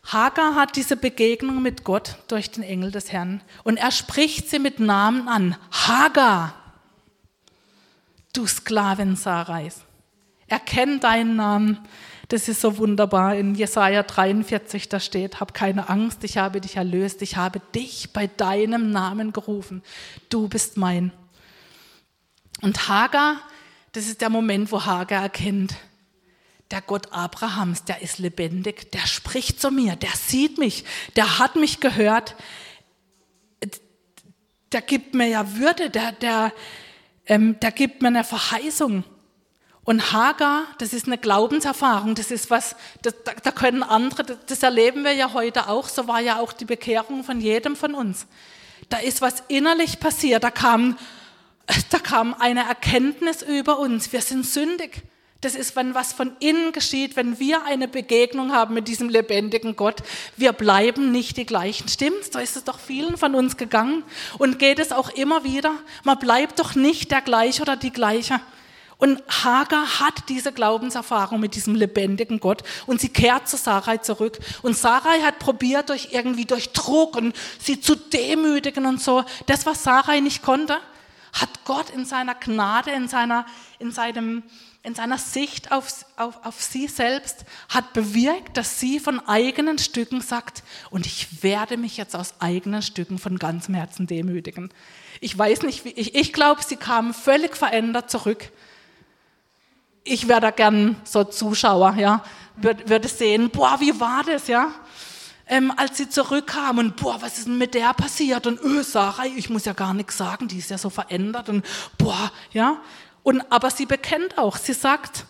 Hagar 0.04 0.56
hat 0.56 0.76
diese 0.76 0.96
Begegnung 0.96 1.62
mit 1.62 1.84
Gott 1.84 2.16
durch 2.28 2.50
den 2.50 2.62
Engel 2.62 2.90
des 2.90 3.12
Herrn 3.12 3.40
und 3.62 3.76
er 3.76 3.90
spricht 3.90 4.50
sie 4.50 4.58
mit 4.58 4.80
Namen 4.80 5.28
an. 5.28 5.56
Hagar, 5.70 6.54
du 8.32 8.46
Sklavin 8.46 9.16
Sarais. 9.16 9.82
Er 10.48 10.58
kennt 10.58 11.04
deinen 11.04 11.36
Namen. 11.36 11.78
Das 12.28 12.48
ist 12.48 12.60
so 12.60 12.78
wunderbar. 12.78 13.36
In 13.36 13.54
Jesaja 13.54 14.02
43, 14.02 14.88
da 14.88 15.00
steht: 15.00 15.40
Hab 15.40 15.54
keine 15.54 15.88
Angst, 15.88 16.24
ich 16.24 16.36
habe 16.36 16.60
dich 16.60 16.76
erlöst, 16.76 17.22
ich 17.22 17.36
habe 17.36 17.60
dich 17.74 18.12
bei 18.12 18.26
deinem 18.26 18.90
Namen 18.90 19.32
gerufen. 19.32 19.82
Du 20.28 20.48
bist 20.48 20.76
mein. 20.76 21.12
Und 22.60 22.88
Hagar, 22.88 23.36
das 23.92 24.06
ist 24.06 24.20
der 24.20 24.30
Moment, 24.30 24.72
wo 24.72 24.84
Hagar 24.84 25.22
erkennt, 25.22 25.74
der 26.72 26.80
Gott 26.80 27.12
Abrahams, 27.12 27.84
der 27.84 28.02
ist 28.02 28.18
lebendig, 28.18 28.90
der 28.92 29.06
spricht 29.06 29.60
zu 29.60 29.70
mir, 29.70 29.94
der 29.94 30.10
sieht 30.10 30.58
mich, 30.58 30.84
der 31.16 31.38
hat 31.38 31.54
mich 31.54 31.80
gehört, 31.80 32.34
der 34.72 34.80
gibt 34.80 35.14
mir 35.14 35.26
ja 35.26 35.56
Würde, 35.56 35.90
der, 35.90 36.12
der, 36.12 36.52
ähm, 37.26 37.60
der 37.60 37.72
gibt 37.72 38.00
mir 38.00 38.08
eine 38.08 38.24
Verheißung. 38.24 39.04
Und 39.84 40.12
Hagar, 40.12 40.64
das 40.78 40.92
ist 40.92 41.06
eine 41.06 41.18
Glaubenserfahrung, 41.18 42.14
das 42.14 42.30
ist 42.30 42.50
was, 42.50 42.74
das, 43.02 43.14
da 43.24 43.50
können 43.50 43.82
andere, 43.82 44.38
das 44.46 44.62
erleben 44.62 45.04
wir 45.04 45.12
ja 45.12 45.34
heute 45.34 45.68
auch, 45.68 45.88
so 45.88 46.06
war 46.06 46.20
ja 46.20 46.38
auch 46.38 46.52
die 46.52 46.64
Bekehrung 46.64 47.22
von 47.22 47.40
jedem 47.40 47.76
von 47.76 47.94
uns. 47.94 48.26
Da 48.88 48.98
ist 48.98 49.20
was 49.20 49.42
innerlich 49.48 50.00
passiert, 50.00 50.44
da 50.44 50.50
kam, 50.50 50.96
da 51.90 51.98
kam 51.98 52.32
eine 52.34 52.66
Erkenntnis 52.66 53.42
über 53.42 53.78
uns, 53.78 54.12
wir 54.12 54.22
sind 54.22 54.46
sündig. 54.46 55.02
Das 55.42 55.54
ist, 55.54 55.76
wenn 55.76 55.94
was 55.94 56.12
von 56.12 56.32
innen 56.38 56.72
geschieht, 56.72 57.16
wenn 57.16 57.38
wir 57.38 57.64
eine 57.64 57.88
Begegnung 57.88 58.52
haben 58.52 58.74
mit 58.74 58.88
diesem 58.88 59.08
lebendigen 59.08 59.76
Gott. 59.76 60.02
Wir 60.36 60.52
bleiben 60.52 61.12
nicht 61.12 61.36
die 61.36 61.44
gleichen. 61.46 61.88
Stimmt's? 61.88 62.30
So 62.32 62.38
ist 62.38 62.56
es 62.56 62.64
doch 62.64 62.78
vielen 62.78 63.16
von 63.16 63.34
uns 63.34 63.56
gegangen 63.56 64.04
und 64.38 64.58
geht 64.58 64.78
es 64.78 64.92
auch 64.92 65.10
immer 65.10 65.44
wieder. 65.44 65.74
Man 66.04 66.18
bleibt 66.18 66.60
doch 66.60 66.74
nicht 66.74 67.10
der 67.10 67.20
gleiche 67.20 67.60
oder 67.60 67.76
die 67.76 67.92
gleiche. 67.92 68.40
Und 68.98 69.20
Hagar 69.26 69.98
hat 69.98 70.28
diese 70.28 70.52
Glaubenserfahrung 70.52 71.40
mit 71.40 71.56
diesem 71.56 71.74
lebendigen 71.74 72.38
Gott 72.38 72.62
und 72.86 73.00
sie 73.00 73.08
kehrt 73.08 73.48
zu 73.48 73.56
Sarai 73.56 73.98
zurück. 73.98 74.38
Und 74.62 74.76
Sarai 74.78 75.22
hat 75.22 75.40
probiert, 75.40 75.88
durch 75.88 76.10
irgendwie 76.12 76.44
durch 76.44 76.72
Druck 76.72 77.16
und 77.16 77.34
sie 77.58 77.80
zu 77.80 77.96
demütigen 77.96 78.86
und 78.86 79.02
so. 79.02 79.24
Das, 79.46 79.66
was 79.66 79.82
Sarai 79.82 80.20
nicht 80.20 80.40
konnte, 80.44 80.78
hat 81.32 81.48
Gott 81.64 81.90
in 81.90 82.04
seiner 82.04 82.36
Gnade, 82.36 82.92
in 82.92 83.08
seiner, 83.08 83.44
in 83.80 83.90
seinem, 83.90 84.44
in 84.84 84.94
seiner 84.96 85.18
Sicht 85.18 85.70
auf, 85.70 86.04
auf, 86.16 86.44
auf 86.44 86.60
sie 86.60 86.88
selbst 86.88 87.44
hat 87.68 87.92
bewirkt, 87.92 88.56
dass 88.56 88.80
sie 88.80 88.98
von 88.98 89.20
eigenen 89.28 89.78
Stücken 89.78 90.20
sagt, 90.20 90.64
und 90.90 91.06
ich 91.06 91.42
werde 91.42 91.76
mich 91.76 91.96
jetzt 91.96 92.16
aus 92.16 92.34
eigenen 92.40 92.82
Stücken 92.82 93.18
von 93.18 93.38
ganzem 93.38 93.74
Herzen 93.74 94.08
demütigen. 94.08 94.70
Ich 95.20 95.38
weiß 95.38 95.62
nicht, 95.62 95.84
wie, 95.84 95.90
ich, 95.90 96.16
ich 96.16 96.32
glaube, 96.32 96.62
sie 96.64 96.76
kam 96.76 97.14
völlig 97.14 97.56
verändert 97.56 98.10
zurück. 98.10 98.50
Ich 100.02 100.26
wäre 100.26 100.40
da 100.40 100.50
gern 100.50 100.96
so 101.04 101.22
Zuschauer, 101.22 101.94
ja, 101.96 102.24
würde, 102.56 102.88
würde 102.88 103.06
sehen, 103.06 103.50
boah, 103.50 103.76
wie 103.78 104.00
war 104.00 104.24
das, 104.24 104.48
ja? 104.48 104.74
Ähm, 105.46 105.72
als 105.76 105.96
sie 105.96 106.08
zurückkam 106.08 106.78
und 106.78 106.96
boah, 106.96 107.22
was 107.22 107.38
ist 107.38 107.46
denn 107.46 107.58
mit 107.58 107.74
der 107.74 107.94
passiert? 107.94 108.48
Und 108.48 108.60
öh, 108.60 108.82
Sarah, 108.82 109.26
ich 109.26 109.48
muss 109.48 109.64
ja 109.64 109.74
gar 109.74 109.94
nichts 109.94 110.16
sagen, 110.16 110.48
die 110.48 110.58
ist 110.58 110.70
ja 110.70 110.78
so 110.78 110.90
verändert 110.90 111.48
und 111.48 111.64
boah, 111.98 112.32
ja. 112.52 112.80
Und, 113.22 113.42
aber 113.50 113.70
sie 113.70 113.86
bekennt 113.86 114.38
auch, 114.38 114.56
sie 114.56 114.72
sagt, 114.72 115.26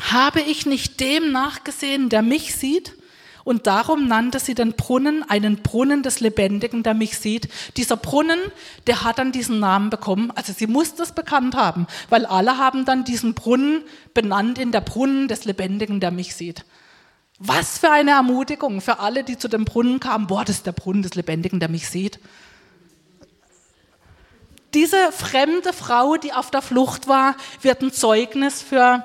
habe 0.00 0.40
ich 0.40 0.66
nicht 0.66 1.00
dem 1.00 1.32
nachgesehen, 1.32 2.08
der 2.08 2.22
mich 2.22 2.54
sieht? 2.54 2.94
Und 3.44 3.66
darum 3.66 4.08
nannte 4.08 4.40
sie 4.40 4.54
den 4.54 4.74
Brunnen 4.74 5.22
einen 5.28 5.62
Brunnen 5.62 6.02
des 6.02 6.20
Lebendigen, 6.20 6.82
der 6.82 6.92
mich 6.92 7.18
sieht. 7.18 7.48
Dieser 7.78 7.96
Brunnen, 7.96 8.38
der 8.86 9.04
hat 9.04 9.18
dann 9.18 9.32
diesen 9.32 9.58
Namen 9.58 9.88
bekommen. 9.88 10.30
Also 10.34 10.52
sie 10.52 10.66
muss 10.66 10.94
das 10.96 11.14
bekannt 11.14 11.56
haben, 11.56 11.86
weil 12.10 12.26
alle 12.26 12.58
haben 12.58 12.84
dann 12.84 13.04
diesen 13.04 13.32
Brunnen 13.32 13.84
benannt 14.12 14.58
in 14.58 14.70
der 14.70 14.82
Brunnen 14.82 15.28
des 15.28 15.46
Lebendigen, 15.46 15.98
der 15.98 16.10
mich 16.10 16.34
sieht. 16.34 16.66
Was 17.38 17.78
für 17.78 17.90
eine 17.90 18.10
Ermutigung 18.10 18.82
für 18.82 18.98
alle, 18.98 19.24
die 19.24 19.38
zu 19.38 19.48
dem 19.48 19.64
Brunnen 19.64 19.98
kamen. 19.98 20.26
Boah, 20.26 20.44
das 20.44 20.56
ist 20.56 20.66
der 20.66 20.72
Brunnen 20.72 21.02
des 21.02 21.14
Lebendigen, 21.14 21.58
der 21.58 21.70
mich 21.70 21.88
sieht 21.88 22.20
diese 24.78 25.10
fremde 25.10 25.72
Frau, 25.72 26.16
die 26.16 26.32
auf 26.32 26.52
der 26.52 26.62
Flucht 26.62 27.08
war, 27.08 27.34
wird 27.62 27.82
ein 27.82 27.92
Zeugnis 27.92 28.62
für 28.62 29.04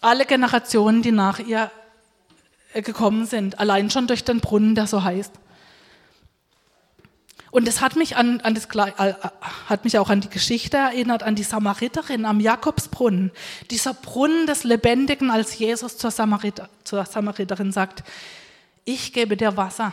alle 0.00 0.26
Generationen, 0.26 1.02
die 1.02 1.12
nach 1.12 1.38
ihr 1.38 1.70
äh, 2.72 2.82
gekommen 2.82 3.24
sind, 3.24 3.60
allein 3.60 3.90
schon 3.90 4.08
durch 4.08 4.24
den 4.24 4.40
Brunnen, 4.40 4.74
der 4.74 4.88
so 4.88 5.04
heißt. 5.04 5.30
Und 7.52 7.68
es 7.68 7.80
hat 7.80 7.94
mich, 7.94 8.16
an, 8.16 8.40
an 8.40 8.56
das, 8.56 8.64
äh, 8.74 9.14
hat 9.68 9.84
mich 9.84 9.96
auch 10.00 10.10
an 10.10 10.20
die 10.20 10.30
Geschichte 10.30 10.78
erinnert, 10.78 11.22
an 11.22 11.36
die 11.36 11.44
Samariterin 11.44 12.24
am 12.24 12.40
Jakobsbrunnen. 12.40 13.30
Dieser 13.70 13.94
Brunnen 13.94 14.48
des 14.48 14.64
Lebendigen, 14.64 15.30
als 15.30 15.56
Jesus 15.56 15.96
zur, 15.96 16.10
Samariter, 16.10 16.68
zur 16.82 17.04
Samariterin 17.04 17.70
sagt, 17.70 18.02
ich 18.84 19.12
gebe 19.12 19.36
dir 19.36 19.56
Wasser, 19.56 19.92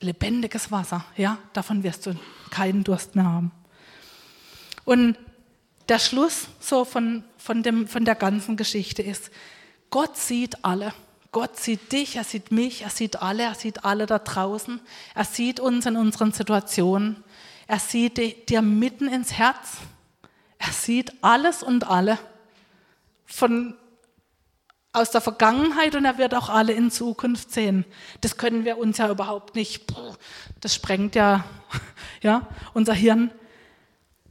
lebendiges 0.00 0.70
Wasser, 0.70 1.06
ja, 1.16 1.38
davon 1.54 1.82
wirst 1.82 2.04
du 2.04 2.16
keinen 2.50 2.84
Durst 2.84 3.16
mehr 3.16 3.24
haben. 3.24 3.50
Und 4.88 5.18
der 5.90 5.98
Schluss 5.98 6.48
so 6.60 6.86
von, 6.86 7.22
von, 7.36 7.62
dem, 7.62 7.86
von 7.88 8.06
der 8.06 8.14
ganzen 8.14 8.56
Geschichte 8.56 9.02
ist, 9.02 9.30
Gott 9.90 10.16
sieht 10.16 10.64
alle. 10.64 10.94
Gott 11.30 11.58
sieht 11.58 11.92
dich, 11.92 12.16
er 12.16 12.24
sieht 12.24 12.52
mich, 12.52 12.84
er 12.84 12.88
sieht 12.88 13.20
alle, 13.20 13.42
er 13.42 13.54
sieht 13.54 13.84
alle 13.84 14.06
da 14.06 14.18
draußen. 14.18 14.80
Er 15.14 15.24
sieht 15.24 15.60
uns 15.60 15.84
in 15.84 15.98
unseren 15.98 16.32
Situationen. 16.32 17.22
Er 17.66 17.80
sieht 17.80 18.48
dir 18.48 18.62
mitten 18.62 19.08
ins 19.08 19.34
Herz. 19.34 19.76
Er 20.56 20.72
sieht 20.72 21.12
alles 21.22 21.62
und 21.62 21.86
alle. 21.86 22.18
von, 23.26 23.74
aus 24.94 25.10
der 25.10 25.20
Vergangenheit 25.20 25.96
und 25.96 26.06
er 26.06 26.16
wird 26.16 26.34
auch 26.34 26.48
alle 26.48 26.72
in 26.72 26.90
Zukunft 26.90 27.52
sehen. 27.52 27.84
Das 28.22 28.38
können 28.38 28.64
wir 28.64 28.78
uns 28.78 28.96
ja 28.96 29.10
überhaupt 29.10 29.54
nicht, 29.54 29.84
das 30.62 30.74
sprengt 30.74 31.14
ja, 31.14 31.44
ja 32.22 32.46
unser 32.72 32.94
Hirn. 32.94 33.30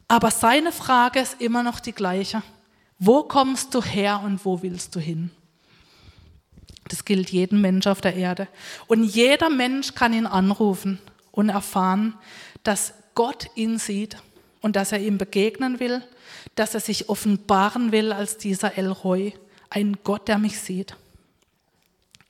Aber 0.08 0.32
seine 0.32 0.72
Frage 0.72 1.20
ist 1.20 1.42
immer 1.42 1.64
noch 1.64 1.80
die 1.80 1.92
gleiche. 1.92 2.42
Wo 3.00 3.24
kommst 3.24 3.74
du 3.74 3.84
her 3.84 4.22
und 4.24 4.46
wo 4.46 4.62
willst 4.62 4.96
du 4.96 5.00
hin? 5.00 5.32
Das 6.88 7.04
gilt 7.04 7.30
jedem 7.30 7.62
Mensch 7.62 7.88
auf 7.88 8.02
der 8.02 8.16
Erde. 8.16 8.48
Und 8.88 9.04
jeder 9.04 9.50
Mensch 9.50 9.94
kann 9.94 10.14
ihn 10.14 10.26
anrufen 10.26 11.00
und 11.32 11.50
erfahren, 11.50 12.16
dass 12.64 12.94
Gott 13.14 13.50
ihn 13.56 13.78
sieht 13.78 14.18
und 14.62 14.76
dass 14.76 14.92
er 14.92 15.00
ihm 15.00 15.18
begegnen 15.18 15.80
will, 15.80 16.02
dass 16.56 16.74
er 16.74 16.80
sich 16.80 17.10
offenbaren 17.10 17.92
will 17.92 18.12
als 18.12 18.38
dieser 18.38 18.78
El 18.78 18.92
Roy, 18.92 19.34
ein 19.70 19.98
Gott, 20.04 20.28
der 20.28 20.38
mich 20.38 20.60
sieht. 20.60 20.96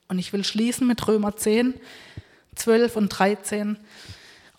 Und 0.07 0.19
ich 0.19 0.33
will 0.33 0.43
schließen 0.43 0.87
mit 0.87 1.07
Römer 1.07 1.35
10, 1.35 1.75
12 2.55 2.95
und 2.95 3.09
13. 3.09 3.77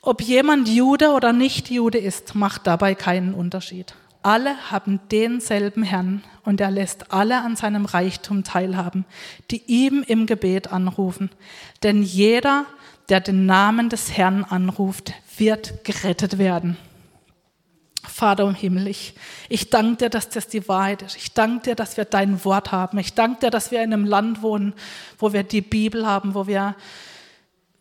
Ob 0.00 0.22
jemand 0.22 0.68
Jude 0.68 1.10
oder 1.10 1.32
nicht 1.32 1.70
Jude 1.70 1.98
ist, 1.98 2.34
macht 2.34 2.66
dabei 2.66 2.94
keinen 2.94 3.34
Unterschied. 3.34 3.94
Alle 4.22 4.70
haben 4.70 5.00
denselben 5.10 5.82
Herrn 5.82 6.22
und 6.44 6.60
er 6.60 6.70
lässt 6.70 7.12
alle 7.12 7.40
an 7.42 7.56
seinem 7.56 7.84
Reichtum 7.84 8.44
teilhaben, 8.44 9.04
die 9.50 9.62
ihm 9.66 10.04
im 10.06 10.26
Gebet 10.26 10.72
anrufen. 10.72 11.30
Denn 11.82 12.02
jeder, 12.02 12.66
der 13.08 13.20
den 13.20 13.46
Namen 13.46 13.88
des 13.88 14.16
Herrn 14.16 14.44
anruft, 14.44 15.12
wird 15.36 15.84
gerettet 15.84 16.38
werden. 16.38 16.76
Vater 18.02 18.44
im 18.44 18.54
Himmel, 18.54 18.88
ich, 18.88 19.14
ich 19.48 19.70
danke 19.70 19.96
dir, 19.96 20.10
dass 20.10 20.28
das 20.28 20.48
die 20.48 20.66
Wahrheit 20.68 21.02
ist. 21.02 21.16
Ich 21.16 21.34
danke 21.34 21.70
dir, 21.70 21.74
dass 21.74 21.96
wir 21.96 22.04
dein 22.04 22.44
Wort 22.44 22.72
haben. 22.72 22.98
Ich 22.98 23.14
danke 23.14 23.40
dir, 23.40 23.50
dass 23.50 23.70
wir 23.70 23.82
in 23.82 23.92
einem 23.92 24.04
Land 24.04 24.42
wohnen, 24.42 24.74
wo 25.18 25.32
wir 25.32 25.42
die 25.42 25.60
Bibel 25.60 26.06
haben, 26.06 26.34
wo 26.34 26.46
wir, 26.46 26.74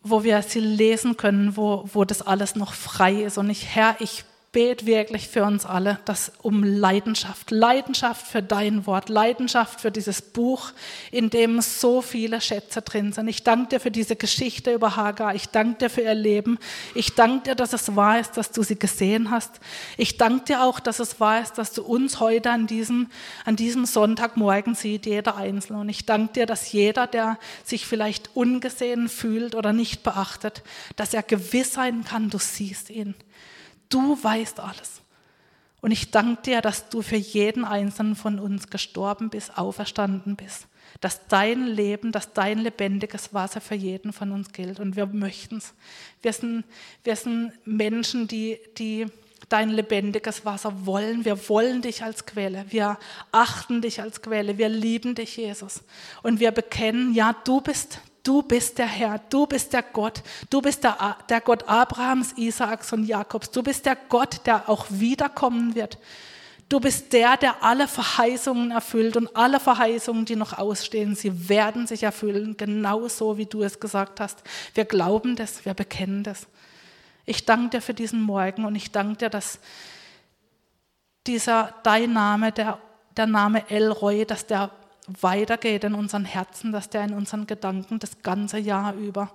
wo 0.02 0.24
wir 0.24 0.42
sie 0.42 0.60
lesen 0.60 1.16
können, 1.16 1.56
wo, 1.56 1.88
wo 1.92 2.04
das 2.04 2.22
alles 2.22 2.56
noch 2.56 2.72
frei 2.72 3.22
ist. 3.22 3.38
Und 3.38 3.50
ich, 3.50 3.74
Herr, 3.74 3.96
ich 4.00 4.24
bete 4.50 4.86
wirklich 4.86 5.28
für 5.28 5.44
uns 5.44 5.66
alle, 5.66 5.98
dass 6.06 6.32
um 6.40 6.62
Leidenschaft, 6.64 7.50
Leidenschaft 7.50 8.26
für 8.26 8.42
dein 8.42 8.86
Wort, 8.86 9.10
Leidenschaft 9.10 9.80
für 9.80 9.90
dieses 9.90 10.22
Buch, 10.22 10.72
in 11.10 11.28
dem 11.28 11.60
so 11.60 12.00
viele 12.00 12.40
Schätze 12.40 12.80
drin 12.80 13.12
sind. 13.12 13.28
Ich 13.28 13.44
danke 13.44 13.68
dir 13.68 13.80
für 13.80 13.90
diese 13.90 14.16
Geschichte 14.16 14.72
über 14.72 14.96
Hagar. 14.96 15.34
Ich 15.34 15.50
danke 15.50 15.78
dir 15.78 15.90
für 15.90 16.00
ihr 16.00 16.14
Leben. 16.14 16.58
Ich 16.94 17.14
danke 17.14 17.50
dir, 17.50 17.54
dass 17.56 17.74
es 17.74 17.94
wahr 17.94 18.20
ist, 18.20 18.38
dass 18.38 18.50
du 18.50 18.62
sie 18.62 18.78
gesehen 18.78 19.30
hast. 19.30 19.60
Ich 19.98 20.16
danke 20.16 20.46
dir 20.46 20.62
auch, 20.62 20.80
dass 20.80 20.98
es 20.98 21.20
wahr 21.20 21.42
ist, 21.42 21.58
dass 21.58 21.72
du 21.72 21.82
uns 21.82 22.18
heute 22.18 22.50
an 22.50 22.66
diesem, 22.66 23.10
an 23.44 23.56
diesem 23.56 23.84
Sonntagmorgen 23.84 24.74
siehst, 24.74 25.04
jeder 25.04 25.36
Einzelne. 25.36 25.80
Und 25.80 25.90
ich 25.90 26.06
danke 26.06 26.32
dir, 26.32 26.46
dass 26.46 26.72
jeder, 26.72 27.06
der 27.06 27.38
sich 27.64 27.86
vielleicht 27.86 28.30
ungesehen 28.34 29.10
fühlt 29.10 29.54
oder 29.54 29.74
nicht 29.74 30.02
beachtet, 30.02 30.62
dass 30.96 31.12
er 31.12 31.22
gewiss 31.22 31.74
sein 31.74 32.04
kann, 32.04 32.30
du 32.30 32.38
siehst 32.38 32.88
ihn. 32.88 33.14
Du 33.88 34.22
weißt 34.22 34.60
alles. 34.60 35.02
Und 35.80 35.92
ich 35.92 36.10
danke 36.10 36.42
dir, 36.42 36.60
dass 36.60 36.88
du 36.88 37.02
für 37.02 37.16
jeden 37.16 37.64
einzelnen 37.64 38.16
von 38.16 38.38
uns 38.38 38.68
gestorben 38.68 39.30
bist, 39.30 39.56
auferstanden 39.56 40.34
bist. 40.36 40.66
Dass 41.00 41.26
dein 41.28 41.66
Leben, 41.66 42.10
dass 42.10 42.32
dein 42.32 42.58
lebendiges 42.58 43.32
Wasser 43.32 43.60
für 43.60 43.76
jeden 43.76 44.12
von 44.12 44.32
uns 44.32 44.52
gilt. 44.52 44.80
Und 44.80 44.96
wir 44.96 45.06
möchten 45.06 45.58
es. 45.58 45.74
Wir 46.22 46.32
sind, 46.32 46.64
wir 47.04 47.14
sind 47.14 47.52
Menschen, 47.64 48.26
die, 48.26 48.58
die 48.78 49.06
dein 49.48 49.70
lebendiges 49.70 50.44
Wasser 50.44 50.86
wollen. 50.86 51.24
Wir 51.24 51.48
wollen 51.48 51.82
dich 51.82 52.02
als 52.02 52.26
Quelle. 52.26 52.64
Wir 52.70 52.98
achten 53.30 53.80
dich 53.80 54.02
als 54.02 54.20
Quelle. 54.20 54.58
Wir 54.58 54.68
lieben 54.68 55.14
dich, 55.14 55.36
Jesus. 55.36 55.82
Und 56.22 56.40
wir 56.40 56.50
bekennen, 56.50 57.14
ja, 57.14 57.34
du 57.44 57.60
bist 57.60 58.00
Du 58.28 58.42
bist 58.42 58.76
der 58.76 58.86
Herr, 58.86 59.22
du 59.30 59.46
bist 59.46 59.72
der 59.72 59.82
Gott, 59.82 60.22
du 60.50 60.60
bist 60.60 60.84
der, 60.84 61.16
der 61.30 61.40
Gott 61.40 61.66
Abrahams, 61.66 62.34
Isaaks 62.36 62.92
und 62.92 63.04
Jakobs, 63.04 63.50
du 63.50 63.62
bist 63.62 63.86
der 63.86 63.96
Gott, 63.96 64.42
der 64.44 64.68
auch 64.68 64.84
wiederkommen 64.90 65.74
wird. 65.74 65.96
Du 66.68 66.78
bist 66.78 67.14
der, 67.14 67.38
der 67.38 67.62
alle 67.64 67.88
Verheißungen 67.88 68.70
erfüllt 68.70 69.16
und 69.16 69.34
alle 69.34 69.58
Verheißungen, 69.58 70.26
die 70.26 70.36
noch 70.36 70.58
ausstehen, 70.58 71.14
sie 71.14 71.48
werden 71.48 71.86
sich 71.86 72.02
erfüllen, 72.02 72.58
genauso 72.58 73.38
wie 73.38 73.46
du 73.46 73.62
es 73.62 73.80
gesagt 73.80 74.20
hast. 74.20 74.42
Wir 74.74 74.84
glauben 74.84 75.34
das, 75.34 75.64
wir 75.64 75.72
bekennen 75.72 76.22
das. 76.22 76.48
Ich 77.24 77.46
danke 77.46 77.78
dir 77.78 77.80
für 77.80 77.94
diesen 77.94 78.20
Morgen 78.20 78.66
und 78.66 78.74
ich 78.74 78.92
danke 78.92 79.16
dir, 79.16 79.30
dass 79.30 79.58
dieser 81.26 81.72
dein 81.82 82.12
Name, 82.12 82.52
der, 82.52 82.78
der 83.16 83.26
Name 83.26 83.70
Elroy, 83.70 84.26
dass 84.26 84.46
der 84.46 84.70
weitergeht 85.20 85.84
in 85.84 85.94
unseren 85.94 86.24
Herzen, 86.24 86.72
dass 86.72 86.90
der 86.90 87.04
in 87.04 87.14
unseren 87.14 87.46
Gedanken 87.46 87.98
das 87.98 88.22
ganze 88.22 88.58
Jahr 88.58 88.94
über 88.94 89.32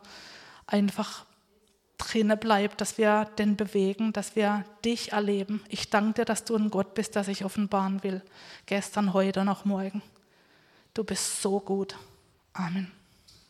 einfach 0.67 1.25
drinne 1.97 2.37
bleibt, 2.37 2.81
dass 2.81 2.97
wir 2.97 3.25
den 3.37 3.55
bewegen, 3.55 4.13
dass 4.13 4.35
wir 4.35 4.65
dich 4.83 5.13
erleben. 5.13 5.61
Ich 5.69 5.89
danke 5.89 6.21
dir, 6.21 6.25
dass 6.25 6.43
du 6.43 6.55
ein 6.55 6.69
Gott 6.69 6.93
bist, 6.93 7.15
der 7.15 7.23
sich 7.23 7.45
offenbaren 7.45 8.03
will. 8.03 8.21
Gestern, 8.65 9.13
heute, 9.13 9.45
noch 9.45 9.65
morgen. 9.65 10.01
Du 10.93 11.03
bist 11.03 11.41
so 11.41 11.59
gut. 11.59 11.95
Amen. 12.53 13.02